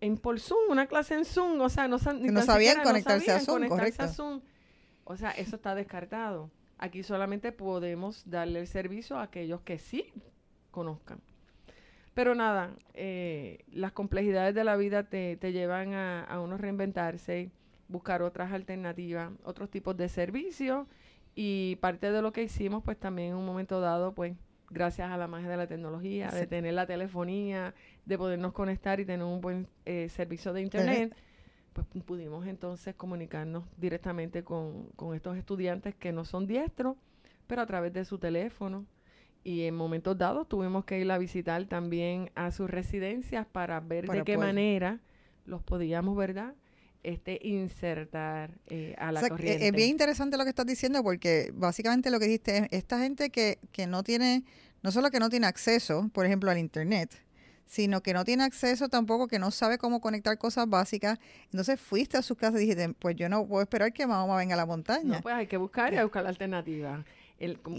en 0.00 0.16
por 0.16 0.40
Zoom, 0.40 0.70
una 0.70 0.86
clase 0.86 1.14
en 1.14 1.24
Zoom, 1.24 1.60
o 1.60 1.68
sea, 1.68 1.86
no, 1.86 1.98
no 1.98 2.42
sabían 2.42 2.82
conectarse, 2.82 3.30
a, 3.30 3.40
Zoom, 3.40 3.68
conectarse 3.68 4.02
a 4.02 4.08
Zoom. 4.08 4.40
O 5.04 5.16
sea, 5.16 5.30
eso 5.30 5.56
está 5.56 5.74
descartado. 5.74 6.50
Aquí 6.78 7.04
solamente 7.04 7.52
podemos 7.52 8.28
darle 8.28 8.58
el 8.58 8.66
servicio 8.66 9.16
a 9.16 9.22
aquellos 9.22 9.60
que 9.60 9.78
sí 9.78 10.12
conozcan. 10.72 11.20
Pero 12.14 12.34
nada, 12.34 12.74
eh, 12.94 13.64
las 13.72 13.92
complejidades 13.92 14.54
de 14.54 14.64
la 14.64 14.76
vida 14.76 15.04
te, 15.04 15.36
te 15.36 15.52
llevan 15.52 15.94
a, 15.94 16.24
a, 16.24 16.40
uno 16.40 16.58
reinventarse, 16.58 17.50
buscar 17.88 18.22
otras 18.22 18.52
alternativas, 18.52 19.32
otros 19.44 19.70
tipos 19.70 19.96
de 19.96 20.08
servicios. 20.08 20.86
Y 21.34 21.76
parte 21.76 22.12
de 22.12 22.20
lo 22.20 22.32
que 22.32 22.42
hicimos 22.42 22.82
pues 22.84 22.98
también 22.98 23.30
en 23.30 23.36
un 23.36 23.46
momento 23.46 23.80
dado 23.80 24.14
pues 24.14 24.34
gracias 24.72 25.10
a 25.10 25.16
la 25.16 25.28
magia 25.28 25.48
de 25.48 25.56
la 25.56 25.66
tecnología, 25.66 26.28
de 26.30 26.46
tener 26.46 26.74
la 26.74 26.86
telefonía, 26.86 27.74
de 28.04 28.18
podernos 28.18 28.52
conectar 28.52 29.00
y 29.00 29.04
tener 29.04 29.24
un 29.24 29.40
buen 29.40 29.68
eh, 29.84 30.08
servicio 30.08 30.52
de 30.52 30.62
internet, 30.62 31.14
pues 31.72 31.86
pudimos 32.04 32.46
entonces 32.46 32.94
comunicarnos 32.94 33.64
directamente 33.76 34.42
con, 34.42 34.88
con 34.96 35.14
estos 35.14 35.36
estudiantes 35.36 35.94
que 35.94 36.12
no 36.12 36.24
son 36.24 36.46
diestros, 36.46 36.96
pero 37.46 37.62
a 37.62 37.66
través 37.66 37.92
de 37.92 38.04
su 38.04 38.18
teléfono, 38.18 38.86
y 39.44 39.62
en 39.62 39.74
momentos 39.74 40.16
dados 40.16 40.48
tuvimos 40.48 40.84
que 40.84 41.00
ir 41.00 41.10
a 41.10 41.18
visitar 41.18 41.64
también 41.66 42.30
a 42.34 42.50
sus 42.50 42.70
residencias 42.70 43.46
para 43.46 43.80
ver 43.80 44.06
de 44.06 44.24
qué 44.24 44.38
manera 44.38 45.00
los 45.44 45.62
podíamos, 45.62 46.16
¿verdad? 46.16 46.54
Este, 47.02 47.40
insertar 47.42 48.52
eh, 48.68 48.94
a 48.98 49.10
la 49.10 49.20
o 49.20 49.28
corriente. 49.28 49.66
Es 49.66 49.72
bien 49.72 49.88
interesante 49.88 50.36
lo 50.36 50.44
que 50.44 50.50
estás 50.50 50.66
diciendo 50.66 51.02
porque 51.02 51.50
básicamente 51.52 52.10
lo 52.10 52.20
que 52.20 52.26
dijiste 52.26 52.58
es 52.58 52.68
esta 52.70 53.00
gente 53.00 53.30
que, 53.30 53.58
que 53.72 53.88
no 53.88 54.04
tiene, 54.04 54.44
no 54.82 54.92
solo 54.92 55.10
que 55.10 55.18
no 55.18 55.28
tiene 55.28 55.48
acceso, 55.48 56.08
por 56.12 56.26
ejemplo, 56.26 56.48
al 56.52 56.58
Internet, 56.58 57.20
sino 57.66 58.02
que 58.02 58.12
no 58.12 58.24
tiene 58.24 58.44
acceso 58.44 58.88
tampoco, 58.88 59.26
que 59.26 59.40
no 59.40 59.50
sabe 59.50 59.78
cómo 59.78 60.00
conectar 60.00 60.38
cosas 60.38 60.68
básicas. 60.68 61.18
Entonces 61.46 61.80
fuiste 61.80 62.18
a 62.18 62.22
su 62.22 62.36
casa 62.36 62.58
y 62.58 62.60
dijiste, 62.60 62.94
pues 63.00 63.16
yo 63.16 63.28
no 63.28 63.48
puedo 63.48 63.62
esperar 63.62 63.92
que 63.92 64.06
mamá 64.06 64.36
venga 64.36 64.54
a 64.54 64.58
la 64.58 64.66
montaña. 64.66 65.16
No, 65.16 65.20
pues 65.22 65.34
hay 65.34 65.48
que 65.48 65.56
buscar 65.56 65.92
y 65.92 65.96
hay 65.96 66.04
buscar 66.04 66.22
la 66.22 66.28
alternativa 66.28 67.04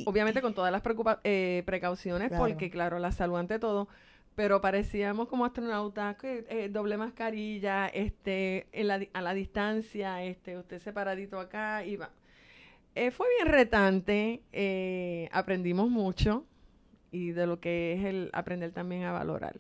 obviamente 0.06 0.42
con 0.42 0.54
todas 0.54 0.72
las 0.72 0.82
eh, 1.24 1.64
precauciones, 1.66 2.32
porque 2.38 2.70
claro, 2.70 3.00
la 3.00 3.12
salud 3.12 3.38
ante 3.38 3.60
todo, 3.60 3.88
pero 4.36 4.62
parecíamos 4.62 5.28
como 5.28 5.46
astronautas, 5.46 6.18
que, 6.18 6.46
eh, 6.50 6.70
doble 6.70 6.98
mascarilla, 6.98 7.88
este, 7.88 8.68
a 9.14 9.22
la 9.22 9.34
distancia, 9.34 10.24
este, 10.24 10.58
usted 10.58 10.80
separadito 10.80 11.40
acá, 11.40 11.86
iba. 11.86 12.10
Eh, 12.96 13.12
fue 13.12 13.28
bien 13.38 13.52
retante, 13.52 15.30
aprendimos 15.32 15.90
mucho 15.90 16.46
y 17.12 17.32
de 17.32 17.48
lo 17.48 17.60
que 17.60 17.94
es 17.94 18.06
el 18.06 18.30
aprender 18.34 18.72
también 18.72 19.04
a 19.04 19.12
valorar. 19.12 19.56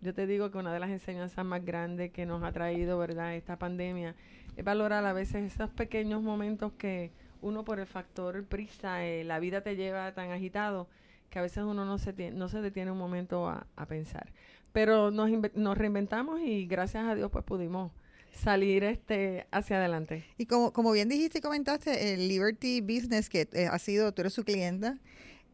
Yo 0.00 0.14
te 0.14 0.26
digo 0.26 0.50
que 0.50 0.58
una 0.58 0.72
de 0.72 0.78
las 0.78 0.90
enseñanzas 0.90 1.44
más 1.44 1.64
grandes 1.64 2.12
que 2.12 2.24
nos 2.24 2.42
ha 2.44 2.52
traído, 2.52 2.98
¿verdad?, 2.98 3.34
esta 3.34 3.58
pandemia, 3.58 4.14
es 4.56 4.64
valorar 4.64 5.04
a 5.04 5.12
veces 5.12 5.52
esos 5.54 5.70
pequeños 5.70 6.22
momentos 6.22 6.72
que 6.78 7.10
uno 7.42 7.64
por 7.64 7.80
el 7.80 7.86
factor 7.86 8.44
prisa, 8.44 9.04
eh, 9.04 9.24
la 9.24 9.38
vida 9.38 9.60
te 9.62 9.76
lleva 9.76 10.12
tan 10.12 10.30
agitado 10.30 10.88
que 11.30 11.38
a 11.38 11.42
veces 11.42 11.64
uno 11.64 11.84
no 11.84 11.98
se, 11.98 12.30
no 12.32 12.48
se 12.48 12.60
detiene 12.60 12.90
un 12.90 12.98
momento 12.98 13.48
a, 13.48 13.66
pensar. 13.86 14.32
Pero 14.72 15.10
nos, 15.10 15.30
nos 15.54 15.76
reinventamos 15.76 16.40
y 16.40 16.66
gracias 16.66 17.04
a 17.04 17.14
Dios 17.14 17.30
pues 17.30 17.44
pudimos 17.44 17.92
salir 18.32 18.84
este 18.84 19.46
hacia 19.50 19.76
adelante. 19.76 20.24
Y 20.36 20.46
como, 20.46 20.72
como 20.72 20.92
bien 20.92 21.08
dijiste 21.08 21.38
y 21.38 21.40
comentaste, 21.40 22.14
el 22.14 22.28
Liberty 22.28 22.80
Business, 22.80 23.28
que 23.28 23.48
eh, 23.52 23.66
ha 23.66 23.78
sido, 23.78 24.12
tú 24.12 24.22
eres 24.22 24.32
su 24.32 24.44
clienta, 24.44 24.98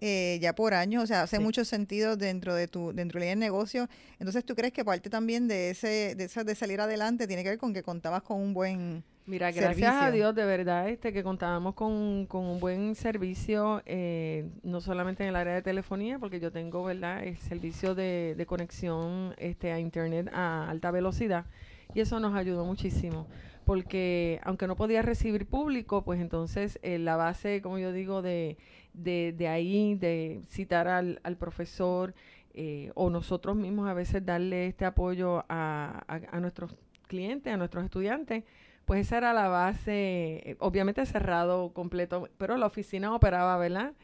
eh, 0.01 0.39
ya 0.41 0.55
por 0.55 0.75
años, 0.75 1.05
o 1.05 1.07
sea, 1.07 1.23
hace 1.23 1.39
mucho 1.39 1.65
sentido 1.65 2.17
dentro 2.17 2.55
de 2.55 2.69
tu 2.69 2.93
dentro 2.93 3.21
del 3.21 3.39
negocio. 3.39 3.89
Entonces, 4.19 4.45
¿tú 4.45 4.55
crees 4.55 4.73
que 4.73 4.85
parte 4.85 5.11
también 5.11 5.49
de 5.49 5.71
ese 5.71 6.15
de, 6.15 6.25
esa, 6.25 6.45
de 6.45 6.55
salir 6.55 6.81
adelante 6.81 7.27
tiene 7.27 7.43
que 7.43 7.51
ver 7.51 7.59
con 7.59 7.73
que 7.73 7.83
contabas 7.83 8.23
con 8.23 8.41
un 8.41 8.55
buen 8.55 9.05
Mira, 9.27 9.51
gracias 9.53 9.95
a 9.95 10.11
Dios, 10.11 10.35
de 10.35 10.45
verdad, 10.45 10.91
este 10.91 11.15
que 11.15 11.23
contábamos 11.23 11.75
con, 11.75 12.27
un 12.31 12.61
buen 12.61 12.95
servicio, 12.95 13.83
eh, 13.87 14.51
no 14.63 14.83
solamente 14.83 15.23
en 15.23 15.31
el 15.31 15.37
área 15.37 15.55
de 15.55 15.63
telefonía, 15.63 16.19
porque 16.19 16.41
yo 16.41 16.53
tengo, 16.53 16.85
¿verdad?, 16.85 17.25
el 17.25 17.39
servicio 17.39 17.95
de, 17.95 18.35
de 18.37 18.45
conexión 18.45 19.35
este, 19.39 19.73
a 19.73 19.81
Internet 19.81 20.29
a 20.35 20.69
alta 20.69 20.91
velocidad, 20.91 21.47
y 21.95 22.01
eso 22.01 22.21
nos 22.21 22.35
ayudó 22.35 22.67
muchísimo, 22.67 23.27
porque 23.65 24.41
aunque 24.45 24.67
no 24.67 24.77
podía 24.77 25.01
recibir 25.01 25.47
público, 25.47 26.05
pues 26.05 26.21
entonces 26.21 26.79
eh, 26.83 26.99
la 26.99 27.17
base, 27.17 27.63
como 27.63 27.79
yo 27.79 27.93
digo, 27.93 28.21
de, 28.21 28.59
de, 28.95 29.35
de 29.37 29.49
ahí, 29.49 29.95
de 29.97 30.43
citar 30.49 30.89
al, 30.89 31.21
al 31.23 31.37
profesor, 31.37 32.15
eh, 32.57 32.93
o 32.95 33.11
nosotros 33.11 33.57
mismos 33.57 33.89
a 33.89 33.95
veces 33.95 34.25
darle 34.25 34.69
este 34.69 34.85
apoyo 34.85 35.45
a, 35.49 36.05
a, 36.07 36.39
nuestros 36.41 36.77
clientes, 37.09 37.53
a 37.53 37.57
nuestros 37.57 37.85
estudiantes, 37.85 38.45
pues 38.85 39.07
esa 39.07 39.19
era 39.19 39.33
la 39.33 39.49
base, 39.49 40.51
eh, 40.51 40.57
obviamente 40.61 41.05
cerrado 41.05 41.73
completo, 41.73 42.29
pero 42.39 42.57
la 42.57 42.67
oficina 42.67 43.13
operaba, 43.13 43.57
¿verdad? 43.59 43.95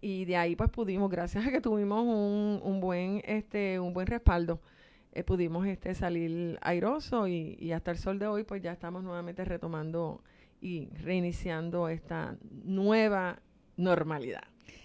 Y 0.00 0.24
de 0.24 0.36
ahí 0.36 0.56
pues 0.56 0.70
pudimos, 0.70 1.08
gracias 1.08 1.46
a 1.46 1.50
que 1.52 1.60
tuvimos 1.60 2.02
un, 2.02 2.60
un 2.64 2.80
buen, 2.80 3.22
este, 3.24 3.78
un 3.78 3.94
buen 3.94 4.08
respaldo, 4.08 4.60
eh, 5.12 5.22
pudimos 5.22 5.66
este 5.68 5.94
salir 5.94 6.58
airoso 6.62 7.28
y, 7.28 7.56
y 7.60 7.70
hasta 7.70 7.92
el 7.92 7.98
sol 7.98 8.18
de 8.18 8.26
hoy 8.26 8.42
pues 8.42 8.60
ya 8.60 8.72
estamos 8.72 9.04
nuevamente 9.04 9.44
retomando 9.44 10.20
y 10.60 10.88
reiniciando 11.04 11.88
esta 11.88 12.36
nueva 12.64 13.38
normalidad. 13.80 14.42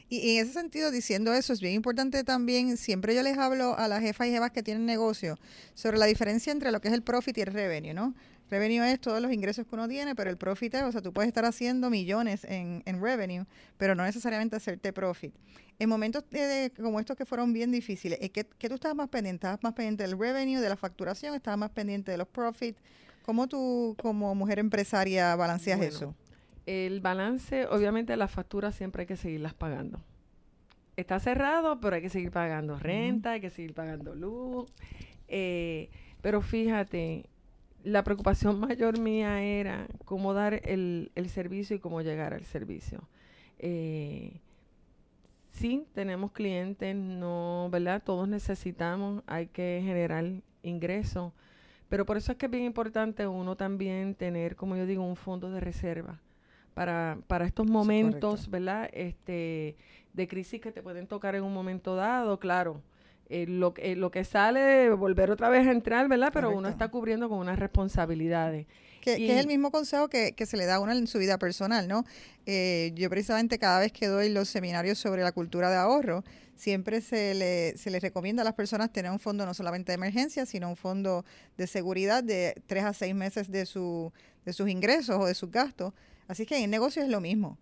Y 0.07 0.37
en 0.37 0.45
ese 0.45 0.53
sentido, 0.53 0.91
diciendo 0.91 1.33
eso, 1.33 1.51
es 1.51 1.61
bien 1.61 1.73
importante 1.73 2.23
también, 2.23 2.77
siempre 2.77 3.15
yo 3.15 3.23
les 3.23 3.37
hablo 3.37 3.75
a 3.77 3.87
las 3.87 4.01
jefas 4.01 4.27
y 4.27 4.31
jefas 4.31 4.51
que 4.51 4.61
tienen 4.61 4.85
negocio 4.85 5.37
sobre 5.73 5.97
la 5.97 6.05
diferencia 6.05 6.51
entre 6.51 6.71
lo 6.71 6.79
que 6.79 6.89
es 6.89 6.93
el 6.93 7.01
profit 7.01 7.37
y 7.39 7.41
el 7.41 7.47
revenue, 7.47 7.93
¿no? 7.93 8.13
Revenue 8.51 8.83
es 8.91 9.01
todos 9.01 9.19
los 9.19 9.31
ingresos 9.33 9.65
que 9.65 9.73
uno 9.73 9.87
tiene, 9.87 10.13
pero 10.13 10.29
el 10.29 10.37
profit 10.37 10.75
es, 10.75 10.83
o 10.83 10.91
sea, 10.91 11.01
tú 11.01 11.11
puedes 11.11 11.27
estar 11.27 11.45
haciendo 11.45 11.89
millones 11.89 12.43
en, 12.43 12.83
en 12.85 13.01
revenue, 13.01 13.45
pero 13.77 13.95
no 13.95 14.03
necesariamente 14.03 14.55
hacerte 14.55 14.93
profit. 14.93 15.33
En 15.79 15.89
momentos 15.89 16.23
de, 16.29 16.71
como 16.77 16.99
estos 16.99 17.17
que 17.17 17.25
fueron 17.25 17.51
bien 17.53 17.71
difíciles, 17.71 18.19
¿qué, 18.31 18.45
¿qué, 18.45 18.69
tú 18.69 18.75
estabas 18.75 18.95
más 18.95 19.09
pendiente? 19.09 19.47
¿Estabas 19.47 19.63
más 19.63 19.73
pendiente 19.73 20.03
del 20.03 20.17
revenue, 20.17 20.61
de 20.61 20.69
la 20.69 20.77
facturación? 20.77 21.33
¿Estabas 21.33 21.57
más 21.57 21.71
pendiente 21.71 22.11
de 22.11 22.17
los 22.17 22.27
profits? 22.27 22.79
¿Cómo 23.23 23.47
tú, 23.47 23.95
como 23.99 24.35
mujer 24.35 24.59
empresaria, 24.59 25.35
balanceas 25.35 25.81
eso? 25.81 26.15
El 26.65 26.99
balance, 26.99 27.67
obviamente, 27.67 28.17
las 28.17 28.31
facturas 28.31 28.75
siempre 28.75 29.01
hay 29.01 29.07
que 29.07 29.17
seguirlas 29.17 29.53
pagando. 29.53 29.99
Está 30.95 31.19
cerrado, 31.19 31.79
pero 31.79 31.95
hay 31.95 32.01
que 32.01 32.09
seguir 32.09 32.31
pagando 32.31 32.79
renta, 32.79 33.31
hay 33.31 33.41
que 33.41 33.49
seguir 33.49 33.73
pagando 33.73 34.15
luz. 34.15 34.71
Eh, 35.27 35.89
pero 36.21 36.41
fíjate, 36.41 37.25
la 37.83 38.03
preocupación 38.03 38.59
mayor 38.59 38.99
mía 38.99 39.43
era 39.43 39.87
cómo 40.05 40.33
dar 40.33 40.61
el, 40.63 41.11
el 41.15 41.29
servicio 41.29 41.75
y 41.75 41.79
cómo 41.79 42.01
llegar 42.01 42.33
al 42.33 42.45
servicio. 42.45 43.07
Eh, 43.59 44.39
sí, 45.51 45.85
tenemos 45.93 46.31
clientes, 46.31 46.95
no, 46.95 47.69
¿verdad? 47.71 48.01
Todos 48.03 48.27
necesitamos, 48.27 49.23
hay 49.27 49.47
que 49.47 49.81
generar 49.83 50.25
ingresos, 50.63 51.31
pero 51.89 52.05
por 52.05 52.17
eso 52.17 52.31
es 52.31 52.37
que 52.39 52.47
es 52.47 52.51
bien 52.51 52.63
importante 52.63 53.27
uno 53.27 53.55
también 53.55 54.15
tener, 54.15 54.55
como 54.55 54.75
yo 54.75 54.87
digo, 54.87 55.03
un 55.03 55.15
fondo 55.15 55.51
de 55.51 55.59
reserva 55.59 56.19
para, 56.75 57.17
para 57.25 57.47
estos 57.47 57.65
momentos, 57.65 58.51
¿verdad? 58.51 58.87
Este, 58.93 59.75
de 60.13 60.27
crisis 60.27 60.61
que 60.61 60.71
te 60.71 60.83
pueden 60.83 61.07
tocar 61.07 61.33
en 61.33 61.43
un 61.43 61.53
momento 61.53 61.95
dado, 61.95 62.39
claro 62.39 62.83
eh, 63.27 63.45
lo, 63.47 63.73
eh, 63.77 63.95
lo 63.95 64.11
que 64.11 64.23
sale, 64.23 64.91
volver 64.91 65.31
otra 65.31 65.49
vez 65.49 65.67
a 65.67 65.71
entrar, 65.71 66.07
¿verdad? 66.07 66.29
Pero 66.31 66.51
uno 66.51 66.69
está 66.69 66.89
cubriendo 66.89 67.27
con 67.27 67.39
unas 67.39 67.57
responsabilidades. 67.57 68.67
Que, 69.01 69.31
es 69.31 69.39
el 69.39 69.47
mismo 69.47 69.71
consejo 69.71 70.09
que, 70.09 70.33
que, 70.33 70.45
se 70.45 70.57
le 70.57 70.65
da 70.65 70.75
a 70.75 70.79
uno 70.79 70.91
en 70.91 71.07
su 71.07 71.19
vida 71.19 71.37
personal, 71.37 71.87
¿no? 71.87 72.05
Eh, 72.45 72.91
yo 72.95 73.09
precisamente 73.09 73.59
cada 73.59 73.79
vez 73.79 73.91
que 73.91 74.07
doy 74.07 74.29
los 74.29 74.49
seminarios 74.49 74.97
sobre 74.97 75.23
la 75.23 75.31
cultura 75.31 75.69
de 75.69 75.77
ahorro, 75.77 76.23
siempre 76.55 77.01
se 77.01 77.33
le, 77.35 77.77
se 77.77 77.89
les 77.89 78.01
recomienda 78.01 78.41
a 78.41 78.45
las 78.45 78.53
personas 78.53 78.91
tener 78.91 79.11
un 79.11 79.19
fondo 79.19 79.45
no 79.45 79.53
solamente 79.53 79.91
de 79.91 79.95
emergencia, 79.95 80.45
sino 80.45 80.69
un 80.69 80.75
fondo 80.75 81.25
de 81.57 81.67
seguridad 81.67 82.23
de 82.23 82.61
tres 82.67 82.83
a 82.83 82.93
seis 82.93 83.13
meses 83.13 83.51
de, 83.51 83.65
su, 83.65 84.11
de 84.43 84.53
sus 84.53 84.69
ingresos 84.69 85.17
o 85.19 85.25
de 85.25 85.33
sus 85.35 85.51
gastos. 85.51 85.93
Así 86.27 86.45
que 86.45 86.63
en 86.63 86.69
negocio 86.69 87.03
es 87.03 87.09
lo 87.09 87.21
mismo. 87.21 87.57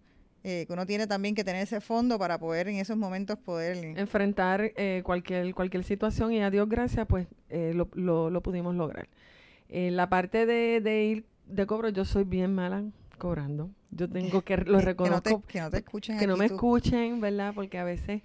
Eh, 0.46 0.66
que 0.68 0.74
uno 0.74 0.86
tiene 0.86 1.08
también 1.08 1.36
que 1.36 1.46
tener 1.46 1.62
ese 1.62 1.80
fondo 1.80 2.20
para 2.20 2.38
poder 2.38 2.68
en 2.68 2.76
esos 2.76 2.98
momentos 2.98 3.38
poder 3.38 3.78
enfrentar 3.98 4.74
eh, 4.76 5.02
cualquier 5.06 5.56
cualquier 5.56 5.86
situación 5.86 6.34
y 6.34 6.42
a 6.42 6.50
Dios 6.50 6.68
gracias 6.68 7.08
pues 7.08 7.28
eh, 7.48 7.72
lo, 7.74 7.88
lo, 7.94 8.30
lo, 8.30 8.42
pudimos 8.42 8.76
lograr. 8.76 9.08
La 9.70 10.10
parte 10.10 10.46
de, 10.46 10.82
de, 10.82 11.04
ir 11.06 11.26
de 11.48 11.66
cobro 11.66 11.88
yo 11.88 12.04
soy 12.04 12.26
bien 12.26 12.54
mala 12.54 12.84
cobrando. 13.18 13.70
Yo 13.92 14.10
tengo 14.10 14.42
que 14.42 14.58
lo 14.66 14.82
reconozco 14.82 15.42
que 15.48 15.62
no 15.62 15.70
te, 15.70 15.78
escuchen 15.78 16.20
que 16.20 16.28
no 16.28 16.36
me 16.36 16.46
escuchen 16.46 17.22
verdad 17.22 17.54
porque 17.56 17.78
a 17.78 17.86
veces 17.86 18.22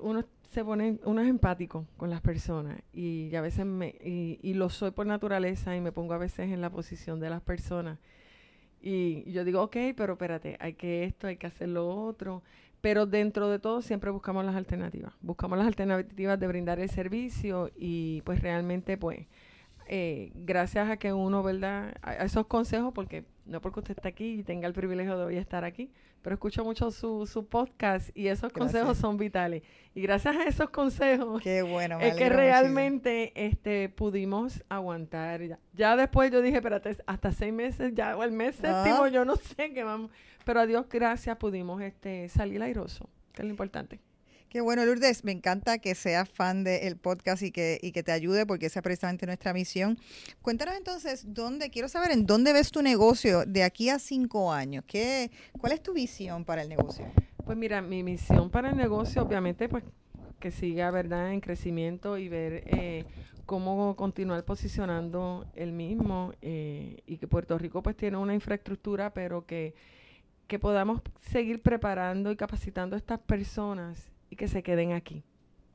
uno 0.00 0.24
se 0.50 0.64
pone 0.64 0.98
uno 1.04 1.20
es 1.20 1.28
empático 1.28 1.86
con 1.98 2.08
las 2.08 2.22
personas 2.22 2.80
y, 2.94 3.34
a 3.36 3.42
veces 3.42 3.66
me 3.66 3.88
y, 4.02 4.38
y 4.40 4.54
lo 4.54 4.70
soy 4.70 4.92
por 4.92 5.06
naturaleza 5.06 5.76
y 5.76 5.82
me 5.82 5.92
pongo 5.92 6.14
a 6.14 6.18
veces 6.18 6.50
en 6.50 6.62
la 6.62 6.70
posición 6.70 7.20
de 7.20 7.28
las 7.28 7.42
personas 7.42 7.98
y 8.82 9.30
yo 9.32 9.44
digo, 9.44 9.62
ok, 9.62 9.76
pero 9.96 10.14
espérate, 10.14 10.56
hay 10.60 10.74
que 10.74 11.04
esto, 11.04 11.28
hay 11.28 11.36
que 11.36 11.46
hacer 11.46 11.68
lo 11.68 11.88
otro. 11.88 12.42
Pero 12.82 13.06
dentro 13.06 13.48
de 13.48 13.60
todo 13.60 13.80
siempre 13.80 14.10
buscamos 14.10 14.44
las 14.44 14.56
alternativas. 14.56 15.14
Buscamos 15.20 15.56
las 15.56 15.68
alternativas 15.68 16.38
de 16.38 16.46
brindar 16.48 16.80
el 16.80 16.90
servicio 16.90 17.70
y 17.76 18.22
pues 18.22 18.40
realmente 18.40 18.96
pues 18.96 19.28
eh, 19.86 20.32
gracias 20.34 20.90
a 20.90 20.96
que 20.96 21.12
uno, 21.12 21.42
¿verdad? 21.42 21.94
A, 22.02 22.24
esos 22.24 22.46
consejos, 22.46 22.92
porque 22.92 23.24
no 23.44 23.60
porque 23.60 23.80
usted 23.80 23.96
está 23.96 24.08
aquí 24.08 24.40
y 24.40 24.42
tenga 24.42 24.68
el 24.68 24.72
privilegio 24.72 25.18
de 25.18 25.24
hoy 25.24 25.36
estar 25.36 25.64
aquí, 25.64 25.90
pero 26.22 26.34
escucho 26.34 26.64
mucho 26.64 26.90
su, 26.90 27.26
su 27.26 27.46
podcast 27.46 28.16
y 28.16 28.28
esos 28.28 28.52
consejos 28.52 28.96
son 28.98 29.16
vitales. 29.16 29.62
Y 29.94 30.02
gracias 30.02 30.36
a 30.36 30.44
esos 30.44 30.70
consejos 30.70 31.42
Qué 31.42 31.62
bueno, 31.62 31.98
es 32.00 32.14
que 32.14 32.28
realmente 32.28 33.32
este, 33.34 33.88
pudimos 33.88 34.62
aguantar. 34.68 35.40
Ya. 35.72 35.96
después 35.96 36.30
yo 36.30 36.40
dije, 36.40 36.56
espérate, 36.56 36.96
hasta 37.06 37.32
seis 37.32 37.52
meses, 37.52 37.92
ya, 37.94 38.16
o 38.16 38.22
el 38.22 38.32
mes 38.32 38.56
séptimo, 38.56 39.08
yo 39.08 39.24
no 39.24 39.36
sé 39.36 39.72
qué 39.72 39.82
vamos. 39.82 40.10
Pero 40.44 40.60
a 40.60 40.66
Dios 40.66 40.86
gracias 40.88 41.36
pudimos 41.36 41.82
este, 41.82 42.28
salir 42.28 42.62
airoso, 42.62 43.08
que 43.32 43.42
es 43.42 43.44
lo 43.44 43.50
importante. 43.50 44.00
Qué 44.52 44.60
bueno, 44.60 44.84
Lourdes. 44.84 45.24
Me 45.24 45.32
encanta 45.32 45.78
que 45.78 45.94
seas 45.94 46.28
fan 46.28 46.62
del 46.62 46.98
podcast 46.98 47.42
y 47.42 47.52
que, 47.52 47.78
y 47.80 47.90
que 47.90 48.02
te 48.02 48.12
ayude 48.12 48.44
porque 48.44 48.66
esa 48.66 48.80
es 48.80 48.82
precisamente 48.82 49.24
nuestra 49.24 49.54
misión. 49.54 49.96
Cuéntanos 50.42 50.74
entonces, 50.76 51.32
¿dónde, 51.32 51.70
quiero 51.70 51.88
saber, 51.88 52.10
en 52.10 52.26
dónde 52.26 52.52
ves 52.52 52.70
tu 52.70 52.82
negocio 52.82 53.46
de 53.46 53.62
aquí 53.62 53.88
a 53.88 53.98
cinco 53.98 54.52
años? 54.52 54.84
¿Qué, 54.86 55.30
¿Cuál 55.58 55.72
es 55.72 55.82
tu 55.82 55.94
visión 55.94 56.44
para 56.44 56.60
el 56.60 56.68
negocio? 56.68 57.06
Pues 57.46 57.56
mira, 57.56 57.80
mi 57.80 58.02
misión 58.02 58.50
para 58.50 58.68
el 58.68 58.76
negocio, 58.76 59.22
obviamente, 59.22 59.70
pues 59.70 59.84
que 60.38 60.50
siga, 60.50 60.90
¿verdad?, 60.90 61.32
en 61.32 61.40
crecimiento 61.40 62.18
y 62.18 62.28
ver 62.28 62.64
eh, 62.66 63.06
cómo 63.46 63.96
continuar 63.96 64.44
posicionando 64.44 65.46
el 65.54 65.72
mismo 65.72 66.34
eh, 66.42 66.98
y 67.06 67.16
que 67.16 67.26
Puerto 67.26 67.56
Rico 67.56 67.82
pues 67.82 67.96
tiene 67.96 68.18
una 68.18 68.34
infraestructura, 68.34 69.14
pero 69.14 69.46
que, 69.46 69.74
que 70.46 70.58
podamos 70.58 71.00
seguir 71.22 71.62
preparando 71.62 72.30
y 72.30 72.36
capacitando 72.36 72.96
a 72.96 72.98
estas 72.98 73.18
personas 73.20 74.12
y 74.32 74.36
que 74.36 74.48
se 74.48 74.62
queden 74.62 74.92
aquí, 74.92 75.22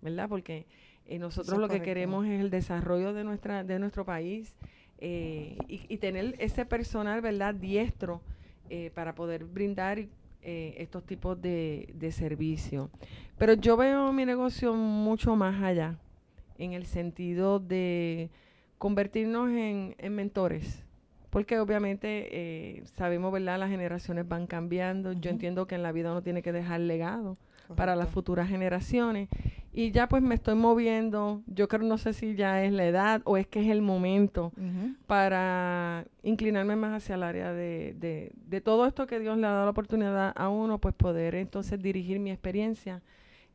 ¿verdad? 0.02 0.28
Porque 0.28 0.66
eh, 1.06 1.20
nosotros 1.20 1.60
lo 1.60 1.70
que 1.70 1.80
queremos 1.80 2.26
es 2.26 2.42
el 2.42 2.50
desarrollo 2.50 3.14
de, 3.14 3.24
nuestra, 3.24 3.64
de 3.64 3.78
nuestro 3.78 4.04
país 4.04 4.56
eh, 4.98 5.60
y, 5.68 5.98
tener 5.98 6.34
ese 6.40 6.66
personal, 6.66 7.22
¿verdad?, 7.22 7.54
diestro 7.54 8.20
eh, 8.72 8.90
para 8.96 9.14
poder 9.14 9.46
brindar 9.46 10.04
estos 10.42 11.06
tipos 11.06 11.40
de, 11.40 11.94
de 11.94 12.12
servicios. 12.12 12.90
Pero 13.38 13.54
yo 13.54 13.76
veo 13.78 14.12
mi 14.14 14.26
negocio 14.26 14.74
mucho 14.74 15.36
más 15.36 15.62
allá, 15.62 16.00
en 16.58 16.72
el 16.74 16.86
sentido 16.86 17.60
de 17.60 18.30
convertirnos 18.80 19.50
en, 19.50 19.94
en 20.00 20.16
mentores 20.16 20.84
porque 21.30 21.60
obviamente 21.60 22.82
sabemos, 22.96 23.32
¿verdad? 23.34 23.60
Las 23.60 23.70
generaciones 23.70 24.28
van 24.28 24.48
cambiando. 24.48 25.12
Yo 25.12 25.30
entiendo 25.30 25.68
que 25.68 25.76
en 25.76 25.84
la 25.84 25.92
vida 25.92 26.12
uno 26.12 26.24
tiene 26.24 26.42
que 26.42 26.54
dejar 26.54 26.80
legado 26.80 27.38
para 27.76 27.96
las 27.96 28.10
futuras 28.10 28.50
generaciones. 28.50 29.30
Y 29.74 29.92
ya 29.92 30.08
pues 30.08 30.24
me 30.24 30.34
estoy 30.34 30.56
moviendo, 30.56 31.44
yo 31.46 31.68
creo, 31.68 31.84
no 31.84 32.00
sé 32.00 32.14
si 32.14 32.36
ya 32.36 32.64
es 32.64 32.72
la 32.72 32.86
edad 32.86 33.22
o 33.26 33.38
es 33.38 33.46
que 33.46 33.62
es 33.62 33.68
el 33.68 33.84
momento 33.84 34.52
para 35.06 36.06
inclinarme 36.24 36.76
más 36.76 37.04
hacia 37.04 37.14
el 37.14 37.22
área 37.22 37.54
de, 37.54 37.94
de, 38.34 38.62
todo 38.62 38.88
esto 38.88 39.06
que 39.06 39.20
Dios 39.20 39.38
le 39.38 39.46
ha 39.46 39.52
dado 39.52 39.66
la 39.66 39.72
oportunidad 39.72 40.34
a 40.36 40.50
uno, 40.50 40.80
pues 40.80 40.96
poder 40.96 41.36
entonces 41.36 41.80
dirigir 41.80 42.20
mi 42.20 42.32
experiencia 42.32 43.04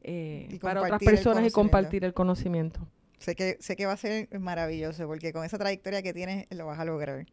eh, 0.03 0.59
para 0.61 0.83
otras 0.83 1.03
personas 1.03 1.45
y 1.45 1.51
compartir 1.51 2.05
el 2.05 2.15
conocimiento. 2.15 2.87
Sé 3.23 3.37
que, 3.37 3.57
sé 3.61 3.77
que 3.77 3.87
va 3.87 3.93
a 3.93 3.97
ser 3.97 4.29
maravilloso 4.41 5.07
porque 5.07 5.33
con 5.33 5.45
esa 5.45 5.59
trayectoria 5.59 6.03
que 6.03 6.13
tienes 6.13 6.47
lo 6.51 6.67
vas 6.67 6.79
a 6.79 6.85
lograr. 6.85 7.27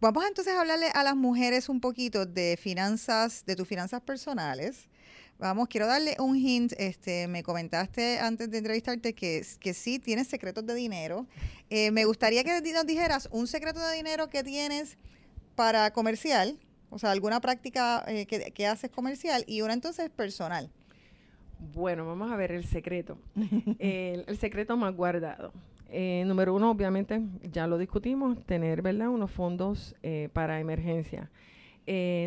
Vamos 0.00 0.24
entonces 0.26 0.52
a 0.54 0.60
hablarle 0.60 0.88
a 0.92 1.02
las 1.02 1.16
mujeres 1.16 1.68
un 1.68 1.80
poquito 1.80 2.26
de 2.26 2.58
finanzas, 2.60 3.44
de 3.46 3.56
tus 3.56 3.66
finanzas 3.66 4.02
personales. 4.02 4.88
Vamos, 5.38 5.68
quiero 5.68 5.86
darle 5.86 6.16
un 6.18 6.36
hint. 6.36 6.72
Este, 6.76 7.26
me 7.28 7.42
comentaste 7.42 8.18
antes 8.18 8.50
de 8.50 8.58
entrevistarte 8.58 9.14
que, 9.14 9.44
que 9.58 9.74
sí 9.74 9.98
tienes 9.98 10.28
secretos 10.28 10.66
de 10.66 10.74
dinero. 10.74 11.26
Eh, 11.70 11.90
me 11.90 12.04
gustaría 12.04 12.44
que 12.44 12.52
nos 12.52 12.86
dijeras 12.86 13.28
un 13.32 13.46
secreto 13.46 13.80
de 13.80 13.96
dinero 13.96 14.28
que 14.28 14.44
tienes 14.44 14.98
para 15.54 15.92
comercial, 15.92 16.58
o 16.90 16.98
sea, 16.98 17.10
alguna 17.10 17.40
práctica 17.40 18.04
eh, 18.06 18.26
que, 18.26 18.66
haces 18.66 18.90
comercial 18.90 19.44
y 19.46 19.62
una 19.62 19.72
entonces 19.72 20.10
personal. 20.10 20.70
Bueno, 21.72 22.06
vamos 22.06 22.30
a 22.30 22.36
ver 22.36 22.52
el 22.52 22.64
secreto. 22.64 23.18
el, 23.78 24.36
secreto 24.38 24.76
más 24.76 24.94
guardado. 24.94 25.52
Eh, 25.90 26.24
número 26.26 26.54
uno, 26.54 26.70
obviamente, 26.70 27.20
ya 27.52 27.66
lo 27.66 27.78
discutimos, 27.78 28.44
tener, 28.46 28.82
¿verdad?, 28.82 29.08
unos 29.08 29.30
fondos 29.30 29.94
para 30.32 30.58
emergencia. 30.58 31.30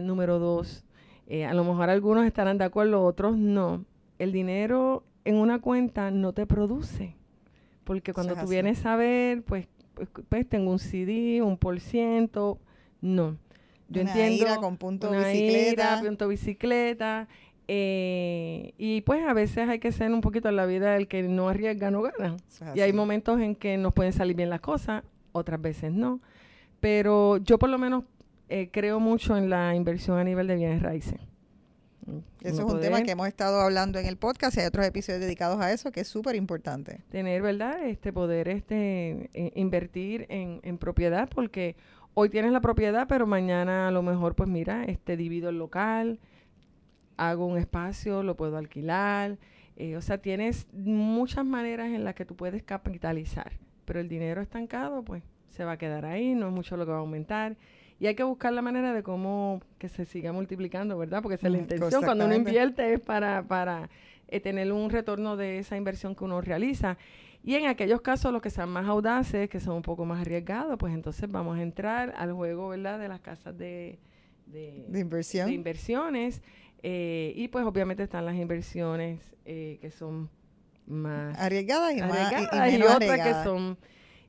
número 0.04 0.40
dos, 0.40 0.86
eh, 1.28 1.46
a 1.46 1.54
lo 1.54 1.64
mejor 1.64 1.90
algunos 1.90 2.26
estarán 2.26 2.58
de 2.58 2.66
acuerdo, 2.66 3.04
otros 3.04 3.38
no. 3.38 3.86
El 4.20 4.32
dinero 4.32 5.04
en 5.24 5.36
una 5.36 5.60
cuenta 5.60 6.12
no 6.12 6.34
te 6.34 6.46
produce. 6.46 7.16
Porque 7.84 8.14
cuando 8.14 8.36
tú 8.36 8.48
vienes 8.48 8.86
a 8.86 8.96
ver, 8.96 9.44
pues, 9.44 9.68
pues, 9.94 10.10
pues, 10.30 10.48
tengo 10.48 10.72
un 10.72 10.80
CD, 10.80 11.42
un 11.42 11.58
por 11.58 11.80
ciento. 11.80 12.60
No. 13.02 13.38
Yo 13.88 14.02
una 14.02 14.12
entiendo. 14.12 14.46
Ira 14.46 14.56
con 14.58 14.78
punto 14.78 15.12
bicicleta. 15.12 16.02
punto 16.02 16.28
bicicleta. 16.28 17.28
Eh, 17.68 18.74
y 18.78 19.02
pues 19.02 19.26
a 19.26 19.34
veces 19.34 19.68
hay 19.68 19.80
que 19.80 19.92
ser 19.92 20.12
un 20.12 20.22
poquito 20.22 20.50
en 20.50 20.56
la 20.56 20.66
vida 20.66 20.96
el 20.98 21.08
que 21.08 21.24
no 21.24 21.50
arriesga, 21.50 21.92
no 21.92 22.02
gana. 22.02 22.38
Y 22.76 22.82
hay 22.82 22.94
momentos 22.94 23.40
en 23.40 23.56
que 23.56 23.78
nos 23.78 23.94
pueden 23.94 24.14
salir 24.14 24.36
bien 24.36 24.50
las 24.50 24.62
cosas, 24.62 25.04
otras 25.32 25.62
veces 25.62 25.92
no. 25.92 26.20
Pero 26.80 27.38
yo 27.38 27.58
por 27.58 27.70
lo 27.70 27.78
menos 27.78 28.04
eh, 28.50 28.70
creo 28.72 29.00
mucho 29.00 29.36
en 29.36 29.50
la 29.50 29.76
inversión 29.76 30.18
a 30.18 30.24
nivel 30.24 30.48
de 30.48 30.56
bienes 30.56 30.82
raíces. 30.82 31.20
Eso 32.42 32.68
es 32.68 32.74
un 32.74 32.80
tema 32.80 33.02
que 33.02 33.10
hemos 33.10 33.28
estado 33.28 33.60
hablando 33.60 33.98
en 33.98 34.06
el 34.06 34.16
podcast 34.16 34.56
y 34.56 34.60
hay 34.60 34.68
otros 34.68 34.86
episodios 34.86 35.22
dedicados 35.22 35.60
a 35.60 35.72
eso 35.72 35.92
que 35.92 36.02
es 36.02 36.08
súper 36.08 36.36
importante. 36.36 37.02
Tener, 37.10 37.42
¿verdad? 37.42 37.84
Este 37.84 38.14
poder 38.14 38.48
este 38.48 39.32
invertir 39.56 40.28
en, 40.30 40.60
en 40.62 40.78
propiedad 40.78 41.28
porque 41.34 41.76
hoy 42.14 42.30
tienes 42.30 42.52
la 42.52 42.62
propiedad, 42.62 43.08
pero 43.08 43.26
mañana 43.26 43.88
a 43.88 43.92
lo 43.92 44.04
mejor, 44.04 44.36
pues 44.36 44.48
mira, 44.48 44.84
este 44.86 45.18
divido 45.18 45.50
el 45.50 45.58
local, 45.58 46.20
hago 47.18 47.46
un 47.46 47.58
espacio, 47.58 48.24
lo 48.24 48.36
puedo 48.36 48.58
alquilar. 48.58 49.38
Eh, 49.78 49.98
o 49.98 50.02
sea, 50.02 50.18
tienes 50.18 50.68
muchas 50.74 51.46
maneras 51.46 51.88
en 51.88 52.04
las 52.04 52.16
que 52.16 52.26
tú 52.26 52.36
puedes 52.36 52.64
capitalizar, 52.64 53.54
pero 53.84 54.00
el 54.00 54.08
dinero 54.08 54.42
estancado, 54.42 55.04
pues 55.04 55.24
se 55.50 55.66
va 55.66 55.74
a 55.74 55.78
quedar 55.78 56.06
ahí, 56.06 56.34
no 56.34 56.48
es 56.48 56.54
mucho 56.54 56.78
lo 56.78 56.86
que 56.86 56.92
va 56.92 56.98
a 56.98 57.02
aumentar. 57.02 57.58
Y 58.00 58.08
hay 58.08 58.16
que 58.16 58.24
buscar 58.24 58.52
la 58.52 58.62
manera 58.62 58.94
de 58.94 59.04
cómo 59.04 59.62
que 59.78 59.88
se 59.88 60.06
siga 60.06 60.34
multiplicando, 60.34 60.98
¿verdad? 60.98 61.22
Porque 61.22 61.36
esa 61.36 61.48
es 61.48 61.54
la 61.54 61.60
intención. 61.60 62.04
Cuando 62.04 62.26
uno 62.26 62.36
invierte 62.36 62.94
es 62.94 63.00
para, 63.00 63.44
para 63.44 63.90
eh, 64.28 64.40
tener 64.42 64.72
un 64.74 64.90
retorno 64.90 65.38
de 65.38 65.60
esa 65.60 65.78
inversión 65.78 66.14
que 66.16 66.26
uno 66.26 66.42
realiza. 66.42 66.98
Y 67.42 67.56
en 67.56 67.68
aquellos 67.68 68.02
casos, 68.02 68.34
los 68.34 68.42
que 68.42 68.50
sean 68.50 68.70
más 68.70 68.88
audaces, 68.88 69.50
que 69.50 69.60
son 69.60 69.76
un 69.78 69.82
poco 69.82 70.04
más 70.04 70.20
arriesgados, 70.20 70.78
pues 70.78 70.94
entonces 70.94 71.30
vamos 71.30 71.58
a 71.58 71.62
entrar 71.62 72.14
al 72.18 72.34
juego, 72.34 72.70
¿verdad? 72.70 73.00
De 73.00 73.08
las 73.08 73.22
casas 73.22 73.58
de, 73.58 74.00
de, 74.48 75.00
inversión. 75.00 75.48
de 75.48 75.54
inversiones. 75.54 76.42
Eh, 76.88 77.34
y 77.36 77.48
pues 77.48 77.66
obviamente 77.66 78.04
están 78.04 78.28
las 78.28 78.36
inversiones 78.36 79.20
eh, 79.44 79.80
que 79.82 79.90
son 79.90 80.30
más 80.86 81.36
arriesgadas 81.40 81.96
y, 81.98 82.02
más, 82.02 82.32
y, 82.72 82.84
otras 82.84 83.22
que 83.22 83.44
son... 83.44 83.76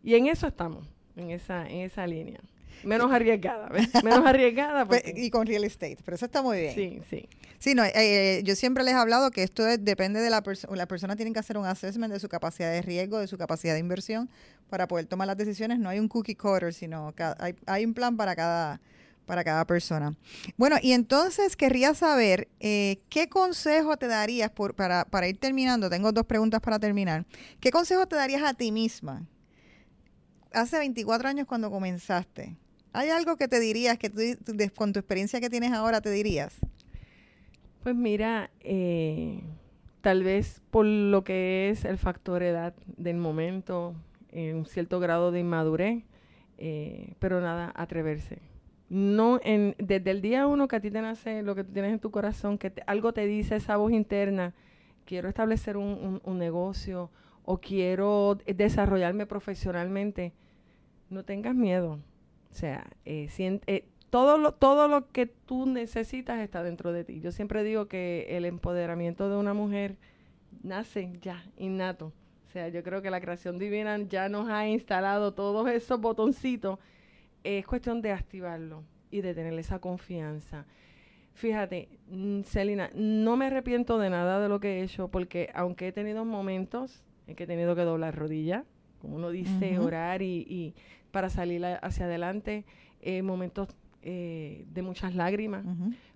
Y 0.02 0.14
en 0.14 0.26
eso 0.26 0.46
estamos, 0.46 0.88
en 1.16 1.32
esa, 1.32 1.68
en 1.68 1.80
esa 1.80 2.06
línea. 2.06 2.40
Menos 2.82 3.12
arriesgada, 3.12 3.68
Menos 4.02 4.24
arriesgada. 4.24 4.86
Pues, 4.86 5.02
y 5.14 5.28
con 5.28 5.46
real 5.46 5.64
estate, 5.64 5.98
pero 6.02 6.14
eso 6.14 6.24
está 6.24 6.40
muy 6.40 6.60
bien. 6.60 6.74
Sí, 6.74 7.02
sí. 7.10 7.28
Sí, 7.58 7.74
no, 7.74 7.84
eh, 7.84 8.40
yo 8.42 8.54
siempre 8.54 8.84
les 8.84 8.94
he 8.94 8.96
hablado 8.96 9.30
que 9.30 9.42
esto 9.42 9.62
depende 9.62 10.20
de 10.20 10.30
la 10.30 10.42
persona. 10.42 10.74
La 10.76 10.86
persona 10.86 11.14
tiene 11.14 11.34
que 11.34 11.38
hacer 11.40 11.58
un 11.58 11.66
assessment 11.66 12.10
de 12.10 12.20
su 12.20 12.28
capacidad 12.30 12.72
de 12.72 12.80
riesgo, 12.80 13.18
de 13.18 13.26
su 13.26 13.36
capacidad 13.36 13.74
de 13.74 13.80
inversión 13.80 14.30
para 14.70 14.88
poder 14.88 15.04
tomar 15.04 15.26
las 15.26 15.36
decisiones. 15.36 15.78
No 15.78 15.90
hay 15.90 15.98
un 15.98 16.08
cookie 16.08 16.36
cutter, 16.36 16.72
sino 16.72 17.12
hay, 17.38 17.54
hay 17.66 17.84
un 17.84 17.92
plan 17.92 18.16
para 18.16 18.34
cada, 18.34 18.80
para 19.26 19.44
cada 19.44 19.66
persona. 19.66 20.16
Bueno, 20.56 20.76
y 20.80 20.92
entonces 20.92 21.56
querría 21.56 21.92
saber 21.94 22.48
eh, 22.60 23.00
qué 23.10 23.28
consejo 23.28 23.96
te 23.96 24.06
darías 24.06 24.50
por, 24.50 24.74
para, 24.74 25.04
para 25.04 25.28
ir 25.28 25.38
terminando. 25.38 25.90
Tengo 25.90 26.12
dos 26.12 26.24
preguntas 26.24 26.60
para 26.60 26.78
terminar. 26.78 27.26
¿Qué 27.60 27.70
consejo 27.70 28.06
te 28.06 28.16
darías 28.16 28.42
a 28.42 28.54
ti 28.54 28.72
misma 28.72 29.26
hace 30.52 30.78
24 30.78 31.28
años 31.28 31.46
cuando 31.46 31.70
comenzaste? 31.70 32.56
¿Hay 32.92 33.10
algo 33.10 33.36
que 33.36 33.46
te 33.48 33.60
dirías, 33.60 33.98
que 33.98 34.10
con 34.74 34.94
tu 34.94 35.00
experiencia 35.00 35.38
que 35.40 35.50
tienes 35.50 35.72
ahora, 35.72 36.00
te 36.00 36.10
dirías? 36.10 36.54
Pues 37.82 37.94
mira, 37.94 38.50
eh, 38.60 39.42
tal 40.00 40.22
vez 40.22 40.62
por 40.70 40.86
lo 40.86 41.22
que 41.22 41.68
es 41.68 41.84
el 41.84 41.98
factor 41.98 42.42
edad 42.42 42.74
del 42.96 43.18
momento, 43.18 43.94
en 44.32 44.56
un 44.56 44.66
cierto 44.66 44.98
grado 44.98 45.30
de 45.30 45.40
inmadurez, 45.40 46.04
eh, 46.56 47.12
pero 47.18 47.42
nada, 47.42 47.70
atreverse 47.76 48.40
no 48.88 49.40
en, 49.42 49.74
desde 49.78 50.10
el 50.10 50.20
día 50.20 50.46
uno 50.46 50.68
que 50.68 50.76
a 50.76 50.80
ti 50.80 50.90
te 50.90 51.00
nace 51.00 51.42
lo 51.42 51.54
que 51.54 51.64
tú 51.64 51.72
tienes 51.72 51.92
en 51.92 51.98
tu 51.98 52.10
corazón, 52.10 52.58
que 52.58 52.72
algo 52.86 53.12
te 53.12 53.26
dice 53.26 53.56
esa 53.56 53.76
voz 53.76 53.92
interna, 53.92 54.54
quiero 55.04 55.28
establecer 55.28 55.76
un, 55.76 56.20
negocio 56.38 57.10
o 57.44 57.58
quiero 57.58 58.38
desarrollarme 58.46 59.26
profesionalmente, 59.26 60.32
no 61.10 61.24
tengas 61.24 61.54
miedo. 61.54 61.98
O 62.50 62.54
sea, 62.54 62.86
eh, 63.04 63.28
eh, 63.38 63.84
todo, 64.10 64.38
lo, 64.38 64.52
todo 64.52 64.88
lo 64.88 65.10
que 65.10 65.26
tú 65.26 65.66
necesitas 65.66 66.40
está 66.40 66.62
dentro 66.62 66.92
de 66.92 67.04
ti. 67.04 67.20
Yo 67.20 67.32
siempre 67.32 67.64
digo 67.64 67.86
que 67.86 68.26
el 68.30 68.44
empoderamiento 68.44 69.28
de 69.28 69.36
una 69.36 69.54
mujer 69.54 69.96
nace 70.62 71.12
ya, 71.20 71.44
innato. 71.56 72.12
O 72.46 72.50
sea, 72.50 72.68
yo 72.68 72.82
creo 72.82 73.02
que 73.02 73.10
la 73.10 73.20
creación 73.20 73.58
divina 73.58 73.98
ya 74.08 74.28
nos 74.28 74.48
ha 74.48 74.66
instalado 74.66 75.34
todos 75.34 75.68
esos 75.68 76.00
botoncitos 76.00 76.78
es 77.46 77.66
cuestión 77.66 78.02
de 78.02 78.12
activarlo 78.12 78.82
y 79.10 79.20
de 79.20 79.34
tener 79.34 79.54
esa 79.54 79.78
confianza. 79.78 80.66
Fíjate, 81.34 81.88
mm, 82.08 82.42
Celina, 82.42 82.90
no 82.94 83.36
me 83.36 83.46
arrepiento 83.46 83.98
de 83.98 84.10
nada 84.10 84.40
de 84.40 84.48
lo 84.48 84.58
que 84.58 84.80
he 84.80 84.82
hecho 84.82 85.08
porque 85.08 85.50
aunque 85.54 85.88
he 85.88 85.92
tenido 85.92 86.24
momentos 86.24 87.04
en 87.26 87.36
que 87.36 87.44
he 87.44 87.46
tenido 87.46 87.76
que 87.76 87.82
doblar 87.82 88.16
rodillas, 88.16 88.64
como 89.00 89.16
uno 89.16 89.30
dice, 89.30 89.78
orar 89.78 90.22
y, 90.22 90.74
para 91.10 91.30
salir 91.30 91.64
hacia 91.64 92.06
adelante, 92.06 92.64
eh, 93.00 93.22
momentos 93.22 93.68
eh, 94.02 94.64
de 94.72 94.82
muchas 94.82 95.14
lágrimas, 95.14 95.64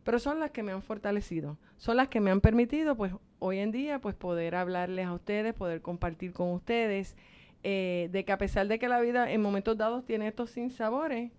pero 0.04 0.18
son 0.18 0.40
las 0.40 0.50
que 0.50 0.62
me 0.62 0.72
han 0.72 0.82
fortalecido, 0.82 1.58
son 1.76 1.96
las 1.96 2.08
que 2.08 2.20
me 2.20 2.30
han 2.30 2.40
permitido, 2.40 2.96
pues 2.96 3.12
hoy 3.38 3.58
en 3.58 3.72
día, 3.72 4.00
pues 4.00 4.14
poder 4.14 4.54
hablarles 4.54 5.06
a 5.06 5.12
ustedes, 5.12 5.54
poder 5.54 5.82
compartir 5.82 6.32
con 6.32 6.50
ustedes 6.52 7.16
eh, 7.62 8.08
de 8.10 8.24
que 8.24 8.32
a 8.32 8.38
pesar 8.38 8.68
de 8.68 8.78
que 8.78 8.88
la 8.88 9.00
vida 9.00 9.30
en 9.30 9.42
momentos 9.42 9.76
dados 9.76 10.04
tiene 10.04 10.28
estos 10.28 10.50
sinsabores, 10.50 11.30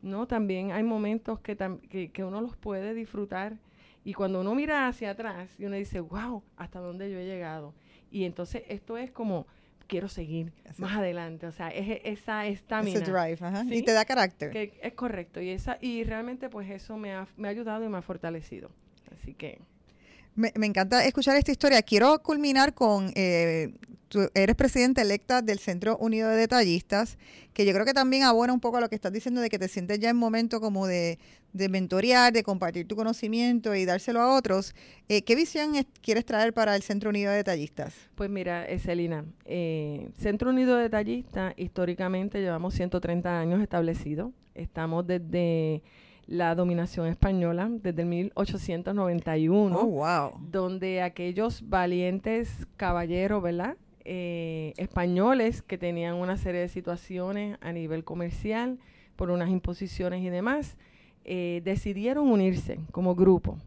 ¿no? 0.00 0.26
También 0.26 0.72
hay 0.72 0.82
momentos 0.82 1.40
que, 1.40 1.56
que, 2.12 2.24
uno 2.24 2.40
los 2.40 2.56
puede 2.56 2.94
disfrutar. 2.94 3.58
Y 4.04 4.14
cuando 4.14 4.40
uno 4.40 4.54
mira 4.54 4.88
hacia 4.88 5.10
atrás 5.10 5.50
y 5.58 5.66
uno 5.66 5.76
dice, 5.76 6.00
wow, 6.00 6.42
hasta 6.56 6.80
dónde 6.80 7.10
yo 7.10 7.18
he 7.18 7.26
llegado. 7.26 7.74
Y 8.10 8.24
entonces 8.24 8.64
esto 8.68 8.96
es 8.96 9.10
como, 9.10 9.46
quiero 9.86 10.08
seguir 10.08 10.52
más 10.78 10.96
adelante. 10.96 11.46
O 11.46 11.52
sea, 11.52 11.68
es 11.68 12.00
esa 12.04 12.46
estamina. 12.46 12.98
Ese 12.98 13.10
drive, 13.10 13.76
Y 13.76 13.82
te 13.82 13.92
da 13.92 14.04
carácter. 14.04 14.50
Que 14.50 14.72
es 14.82 14.94
correcto. 14.94 15.40
Y, 15.40 15.50
esa, 15.50 15.76
y 15.80 16.02
realmente 16.04 16.48
pues 16.48 16.70
eso 16.70 16.96
me 16.96 17.12
ha, 17.12 17.28
me 17.36 17.48
ha 17.48 17.50
ayudado 17.50 17.84
y 17.84 17.88
me 17.88 17.98
ha 17.98 18.02
fortalecido. 18.02 18.70
Así 19.12 19.34
que... 19.34 19.60
Me, 20.34 20.50
me, 20.56 20.66
encanta 20.66 21.04
escuchar 21.04 21.36
esta 21.36 21.52
historia. 21.52 21.82
Quiero 21.82 22.22
culminar 22.22 22.72
con, 22.72 23.12
eh, 23.14 23.74
tú 24.12 24.28
eres 24.34 24.54
presidenta 24.56 25.00
electa 25.00 25.40
del 25.40 25.58
Centro 25.58 25.96
Unido 25.96 26.28
de 26.28 26.36
Detallistas, 26.36 27.16
que 27.54 27.64
yo 27.64 27.72
creo 27.72 27.86
que 27.86 27.94
también 27.94 28.24
abona 28.24 28.52
un 28.52 28.60
poco 28.60 28.76
a 28.76 28.80
lo 28.82 28.90
que 28.90 28.94
estás 28.94 29.10
diciendo 29.10 29.40
de 29.40 29.48
que 29.48 29.58
te 29.58 29.68
sientes 29.68 29.98
ya 30.00 30.10
en 30.10 30.16
momento 30.18 30.60
como 30.60 30.86
de, 30.86 31.18
de 31.54 31.70
mentorear, 31.70 32.30
de 32.30 32.42
compartir 32.42 32.86
tu 32.86 32.94
conocimiento 32.94 33.74
y 33.74 33.86
dárselo 33.86 34.20
a 34.20 34.36
otros. 34.36 34.74
Eh, 35.08 35.22
¿Qué 35.22 35.34
visión 35.34 35.72
quieres 36.02 36.26
traer 36.26 36.52
para 36.52 36.76
el 36.76 36.82
Centro 36.82 37.08
Unido 37.08 37.30
de 37.30 37.38
Detallistas? 37.38 37.94
Pues 38.14 38.28
mira, 38.28 38.66
Celina, 38.78 39.24
eh, 39.46 40.10
Centro 40.18 40.50
Unido 40.50 40.76
de 40.76 40.82
Detallistas, 40.82 41.54
históricamente 41.56 42.42
llevamos 42.42 42.74
130 42.74 43.40
años 43.40 43.62
establecidos. 43.62 44.30
Estamos 44.54 45.06
desde 45.06 45.82
la 46.26 46.54
dominación 46.54 47.06
española 47.06 47.70
desde 47.70 48.02
el 48.02 48.08
1891. 48.08 49.74
Oh, 49.74 49.86
wow. 49.86 50.32
Donde 50.50 51.00
aquellos 51.00 51.66
valientes 51.66 52.66
caballeros, 52.76 53.42
¿verdad? 53.42 53.76
Eh, 54.04 54.74
españoles 54.76 55.62
que 55.62 55.78
tenían 55.78 56.16
una 56.16 56.36
serie 56.36 56.60
de 56.60 56.68
situaciones 56.68 57.56
a 57.60 57.72
nivel 57.72 58.02
comercial 58.04 58.78
por 59.16 59.30
unas 59.30 59.50
imposiciones 59.50 60.22
y 60.22 60.28
demás, 60.28 60.76
eh, 61.24 61.60
decidieron 61.64 62.28
unirse 62.28 62.80
como 62.90 63.14
grupo. 63.14 63.58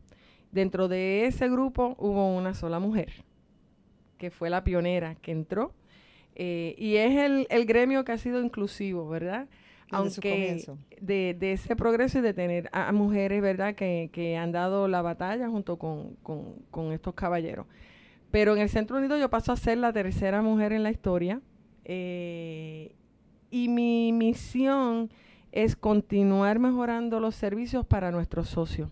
Dentro 0.52 0.88
de 0.88 1.26
ese 1.26 1.50
grupo 1.50 1.96
hubo 2.00 2.36
una 2.36 2.54
sola 2.54 2.80
mujer, 2.80 3.12
que 4.18 4.32
fue 4.32 4.50
la 4.50 4.64
pionera 4.64 5.16
que 5.16 5.32
entró, 5.32 5.74
eh, 6.36 6.76
y 6.78 6.96
es 6.98 7.18
el, 7.18 7.48
el 7.50 7.66
gremio 7.66 8.04
que 8.04 8.12
ha 8.12 8.18
sido 8.18 8.42
inclusivo, 8.42 9.08
¿verdad? 9.08 9.48
aunque 9.92 10.66
de, 11.00 11.36
de, 11.38 11.54
ese 11.54 11.76
progreso 11.76 12.20
y 12.20 12.22
de 12.22 12.34
tener 12.34 12.70
a, 12.72 12.92
mujeres, 12.92 13.42
¿verdad?, 13.42 13.76
que, 13.76 14.10
que, 14.12 14.38
han 14.38 14.52
dado 14.52 14.88
la 14.88 15.02
batalla 15.02 15.48
junto 15.50 15.78
con, 15.78 16.16
con, 16.24 16.92
estos 16.92 17.14
caballeros. 17.14 17.68
Pero 18.36 18.54
en 18.54 18.62
el 18.62 18.68
Centro 18.68 18.98
Unido 18.98 19.18
yo 19.18 19.30
paso 19.30 19.54
a 19.54 19.56
ser 19.56 19.78
la 19.78 19.94
tercera 19.94 20.42
mujer 20.42 20.74
en 20.74 20.84
la 20.84 20.92
historia 20.92 21.40
eh, 21.86 22.94
y 23.50 23.70
mi 23.70 24.12
misión 24.12 25.10
es 25.54 25.78
continuar 25.78 26.60
mejorando 26.60 27.22
los 27.22 27.34
servicios 27.34 27.86
para 27.86 28.12
nuestros 28.12 28.50
socios, 28.50 28.90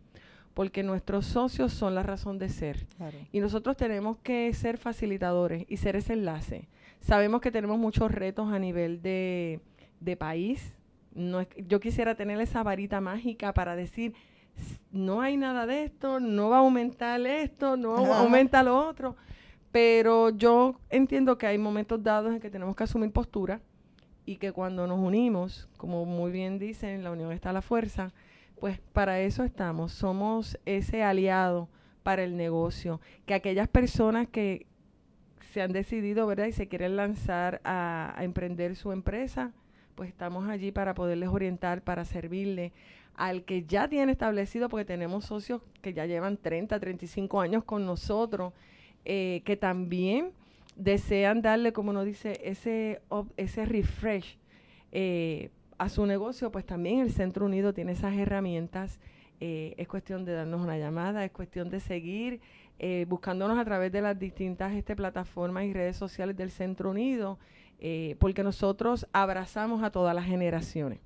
porque 0.53 0.81
nuestros 0.81 1.25
socios 1.25 1.73
son 1.73 1.93
la 1.93 2.03
razón 2.03 2.39
de 2.39 2.47
ser. 2.47 2.87
Y 3.33 3.41
nosotros 3.41 3.75
tenemos 3.75 4.15
que 4.19 4.53
ser 4.53 4.77
facilitadores 4.77 5.65
y 5.67 5.75
ser 5.75 5.97
ese 5.97 6.13
enlace. 6.13 6.69
Sabemos 7.01 7.41
que 7.41 7.51
tenemos 7.51 7.77
muchos 7.77 8.13
retos 8.13 8.49
a 8.49 8.59
nivel 8.59 9.01
de, 9.01 9.59
de 9.99 10.15
país, 10.15 10.73
no 11.13 11.45
yo 11.67 11.81
quisiera 11.81 12.15
tener 12.15 12.39
esa 12.39 12.63
varita 12.63 13.01
mágica 13.01 13.53
para 13.53 13.75
decir, 13.75 14.13
no 14.93 15.19
hay 15.19 15.35
nada 15.35 15.65
de 15.65 15.83
esto, 15.83 16.21
no 16.21 16.47
va 16.47 16.57
a 16.57 16.59
aumentar 16.59 17.19
esto, 17.25 17.75
no 17.75 17.97
aumenta 18.13 18.63
lo 18.63 18.77
otro. 18.87 19.17
Pero 19.73 20.29
yo 20.29 20.79
entiendo 20.89 21.37
que 21.37 21.47
hay 21.47 21.57
momentos 21.57 22.01
dados 22.01 22.31
en 22.31 22.39
que 22.39 22.49
tenemos 22.49 22.75
que 22.75 22.83
asumir 22.83 23.11
postura 23.11 23.59
y 24.23 24.37
que 24.37 24.53
cuando 24.53 24.87
nos 24.87 24.99
unimos, 24.99 25.67
como 25.77 26.05
muy 26.05 26.31
bien 26.31 26.59
dicen, 26.59 27.03
la 27.03 27.11
unión 27.11 27.31
está 27.31 27.51
la 27.51 27.63
fuerza, 27.63 28.13
pues 28.59 28.79
para 28.93 29.19
eso 29.19 29.43
estamos. 29.43 29.91
Somos 29.91 30.59
ese 30.65 31.03
aliado 31.03 31.67
para 32.03 32.23
el 32.23 32.37
negocio. 32.37 33.01
Que 33.25 33.33
aquellas 33.33 33.67
personas 33.67 34.27
que 34.27 34.67
se 35.51 35.61
han 35.61 35.71
decidido, 35.73 36.27
¿verdad? 36.27 36.45
Y 36.45 36.51
se 36.51 36.67
quieren 36.67 36.95
lanzar 36.95 37.59
a 37.65 38.15
emprender 38.21 38.75
su 38.75 38.91
empresa, 38.91 39.53
pues 39.95 40.09
estamos 40.09 40.47
allí 40.49 40.71
para 40.71 40.93
poderles 40.93 41.29
orientar, 41.29 41.81
para 41.81 42.05
servirle. 42.05 42.73
al 43.15 43.43
que 43.43 43.63
ya 43.63 43.87
tiene 43.87 44.11
establecido, 44.11 44.69
porque 44.69 44.85
tenemos 44.85 45.25
socios 45.25 45.61
que 45.81 45.93
ya 45.93 46.05
llevan 46.05 46.37
30, 46.37 46.79
35 46.79 47.41
años 47.41 47.63
con 47.63 47.85
nosotros, 47.85 48.53
eh, 49.05 49.41
que 49.45 49.57
también 49.57 50.31
desean 50.75 51.41
darle, 51.41 51.73
como 51.73 51.93
nos 51.93 52.05
dice, 52.05 52.39
ese, 52.43 53.01
ese 53.37 53.65
refresh 53.65 54.37
eh, 54.91 55.49
a 55.77 55.89
su 55.89 56.05
negocio, 56.05 56.51
pues 56.51 56.65
también 56.65 56.99
el 56.99 57.11
Centro 57.11 57.45
Unido 57.45 57.73
tiene 57.73 57.91
esas 57.91 58.15
herramientas. 58.15 58.99
Eh, 59.39 59.73
es 59.77 59.87
cuestión 59.87 60.23
de 60.25 60.33
darnos 60.33 60.61
una 60.61 60.77
llamada, 60.77 61.25
es 61.25 61.31
cuestión 61.31 61.69
de 61.69 61.79
seguir 61.79 62.41
buscándonos 63.07 63.57
a 63.57 63.63
través 63.63 63.93
de 63.93 64.01
las 64.01 64.19
distintas 64.19 64.73
este, 64.73 64.93
plataformas 64.93 65.63
y 65.63 65.71
redes 65.71 65.95
sociales 65.95 66.35
del 66.35 66.51
Centro 66.51 66.89
Unido, 66.89 67.39
porque 68.19 68.43
nosotros 68.43 69.07
abrazamos 69.13 69.83
a 69.83 69.89
todas 69.89 70.13
las 70.13 70.25
generaciones 70.25 70.99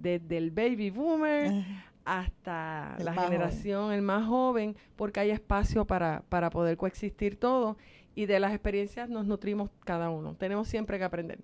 desde 0.00 0.36
el 0.36 0.50
baby 0.50 0.90
boomer 0.90 1.64
hasta 2.08 2.96
la 2.98 3.12
generación, 3.12 3.92
el 3.92 4.00
más 4.00 4.26
joven, 4.26 4.76
porque 4.96 5.20
hay 5.20 5.30
espacio 5.30 5.84
para, 5.84 6.22
para 6.30 6.48
poder 6.48 6.78
coexistir 6.78 7.38
todo 7.38 7.76
y 8.14 8.24
de 8.24 8.40
las 8.40 8.52
experiencias 8.52 9.10
nos 9.10 9.26
nutrimos 9.26 9.70
cada 9.84 10.08
uno. 10.08 10.34
Tenemos 10.34 10.68
siempre 10.68 10.98
que 10.98 11.04
aprender. 11.04 11.38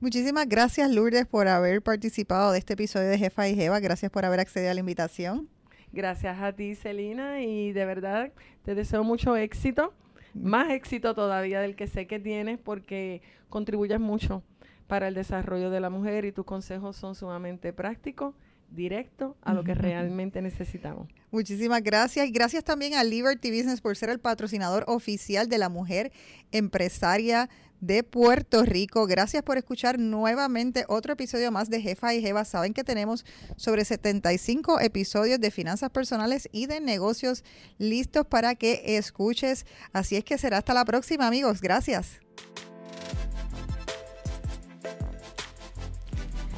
Muchísimas 0.00 0.48
gracias 0.48 0.90
Lourdes 0.90 1.26
por 1.26 1.46
haber 1.46 1.82
participado 1.82 2.52
de 2.52 2.58
este 2.58 2.72
episodio 2.72 3.08
de 3.08 3.18
Jefa 3.18 3.48
y 3.48 3.54
Jeva. 3.54 3.80
Gracias 3.80 4.10
por 4.10 4.24
haber 4.24 4.40
accedido 4.40 4.70
a 4.70 4.74
la 4.74 4.80
invitación. 4.80 5.48
Gracias 5.92 6.40
a 6.40 6.52
ti, 6.52 6.74
Celina, 6.74 7.42
y 7.42 7.72
de 7.72 7.84
verdad 7.84 8.32
te 8.62 8.74
deseo 8.74 9.04
mucho 9.04 9.36
éxito, 9.36 9.92
más 10.34 10.70
éxito 10.70 11.14
todavía 11.14 11.60
del 11.60 11.76
que 11.76 11.86
sé 11.86 12.06
que 12.06 12.18
tienes, 12.18 12.58
porque 12.58 13.22
contribuyes 13.48 14.00
mucho 14.00 14.42
para 14.86 15.08
el 15.08 15.14
desarrollo 15.14 15.70
de 15.70 15.80
la 15.80 15.90
mujer 15.90 16.24
y 16.24 16.32
tus 16.32 16.44
consejos 16.44 16.96
son 16.96 17.14
sumamente 17.14 17.72
prácticos, 17.72 18.34
directos 18.70 19.34
a 19.42 19.54
lo 19.54 19.64
que 19.64 19.74
realmente 19.74 20.42
necesitamos. 20.42 21.08
Muchísimas 21.30 21.82
gracias 21.82 22.26
y 22.26 22.30
gracias 22.30 22.64
también 22.64 22.94
a 22.94 23.04
Liberty 23.04 23.50
Business 23.50 23.80
por 23.80 23.96
ser 23.96 24.10
el 24.10 24.18
patrocinador 24.18 24.84
oficial 24.86 25.48
de 25.48 25.58
la 25.58 25.68
mujer 25.68 26.12
empresaria 26.52 27.48
de 27.80 28.02
Puerto 28.02 28.64
Rico. 28.64 29.06
Gracias 29.06 29.42
por 29.42 29.56
escuchar 29.56 29.98
nuevamente 29.98 30.84
otro 30.88 31.12
episodio 31.12 31.52
más 31.52 31.70
de 31.70 31.80
Jefa 31.80 32.14
y 32.14 32.20
Jeva. 32.20 32.44
Saben 32.44 32.74
que 32.74 32.84
tenemos 32.84 33.24
sobre 33.56 33.84
75 33.84 34.80
episodios 34.80 35.40
de 35.40 35.50
finanzas 35.50 35.90
personales 35.90 36.48
y 36.52 36.66
de 36.66 36.80
negocios 36.80 37.44
listos 37.78 38.26
para 38.26 38.54
que 38.54 38.96
escuches. 38.96 39.66
Así 39.92 40.16
es 40.16 40.24
que 40.24 40.38
será 40.38 40.58
hasta 40.58 40.74
la 40.74 40.84
próxima, 40.84 41.26
amigos. 41.26 41.60
Gracias. 41.60 42.20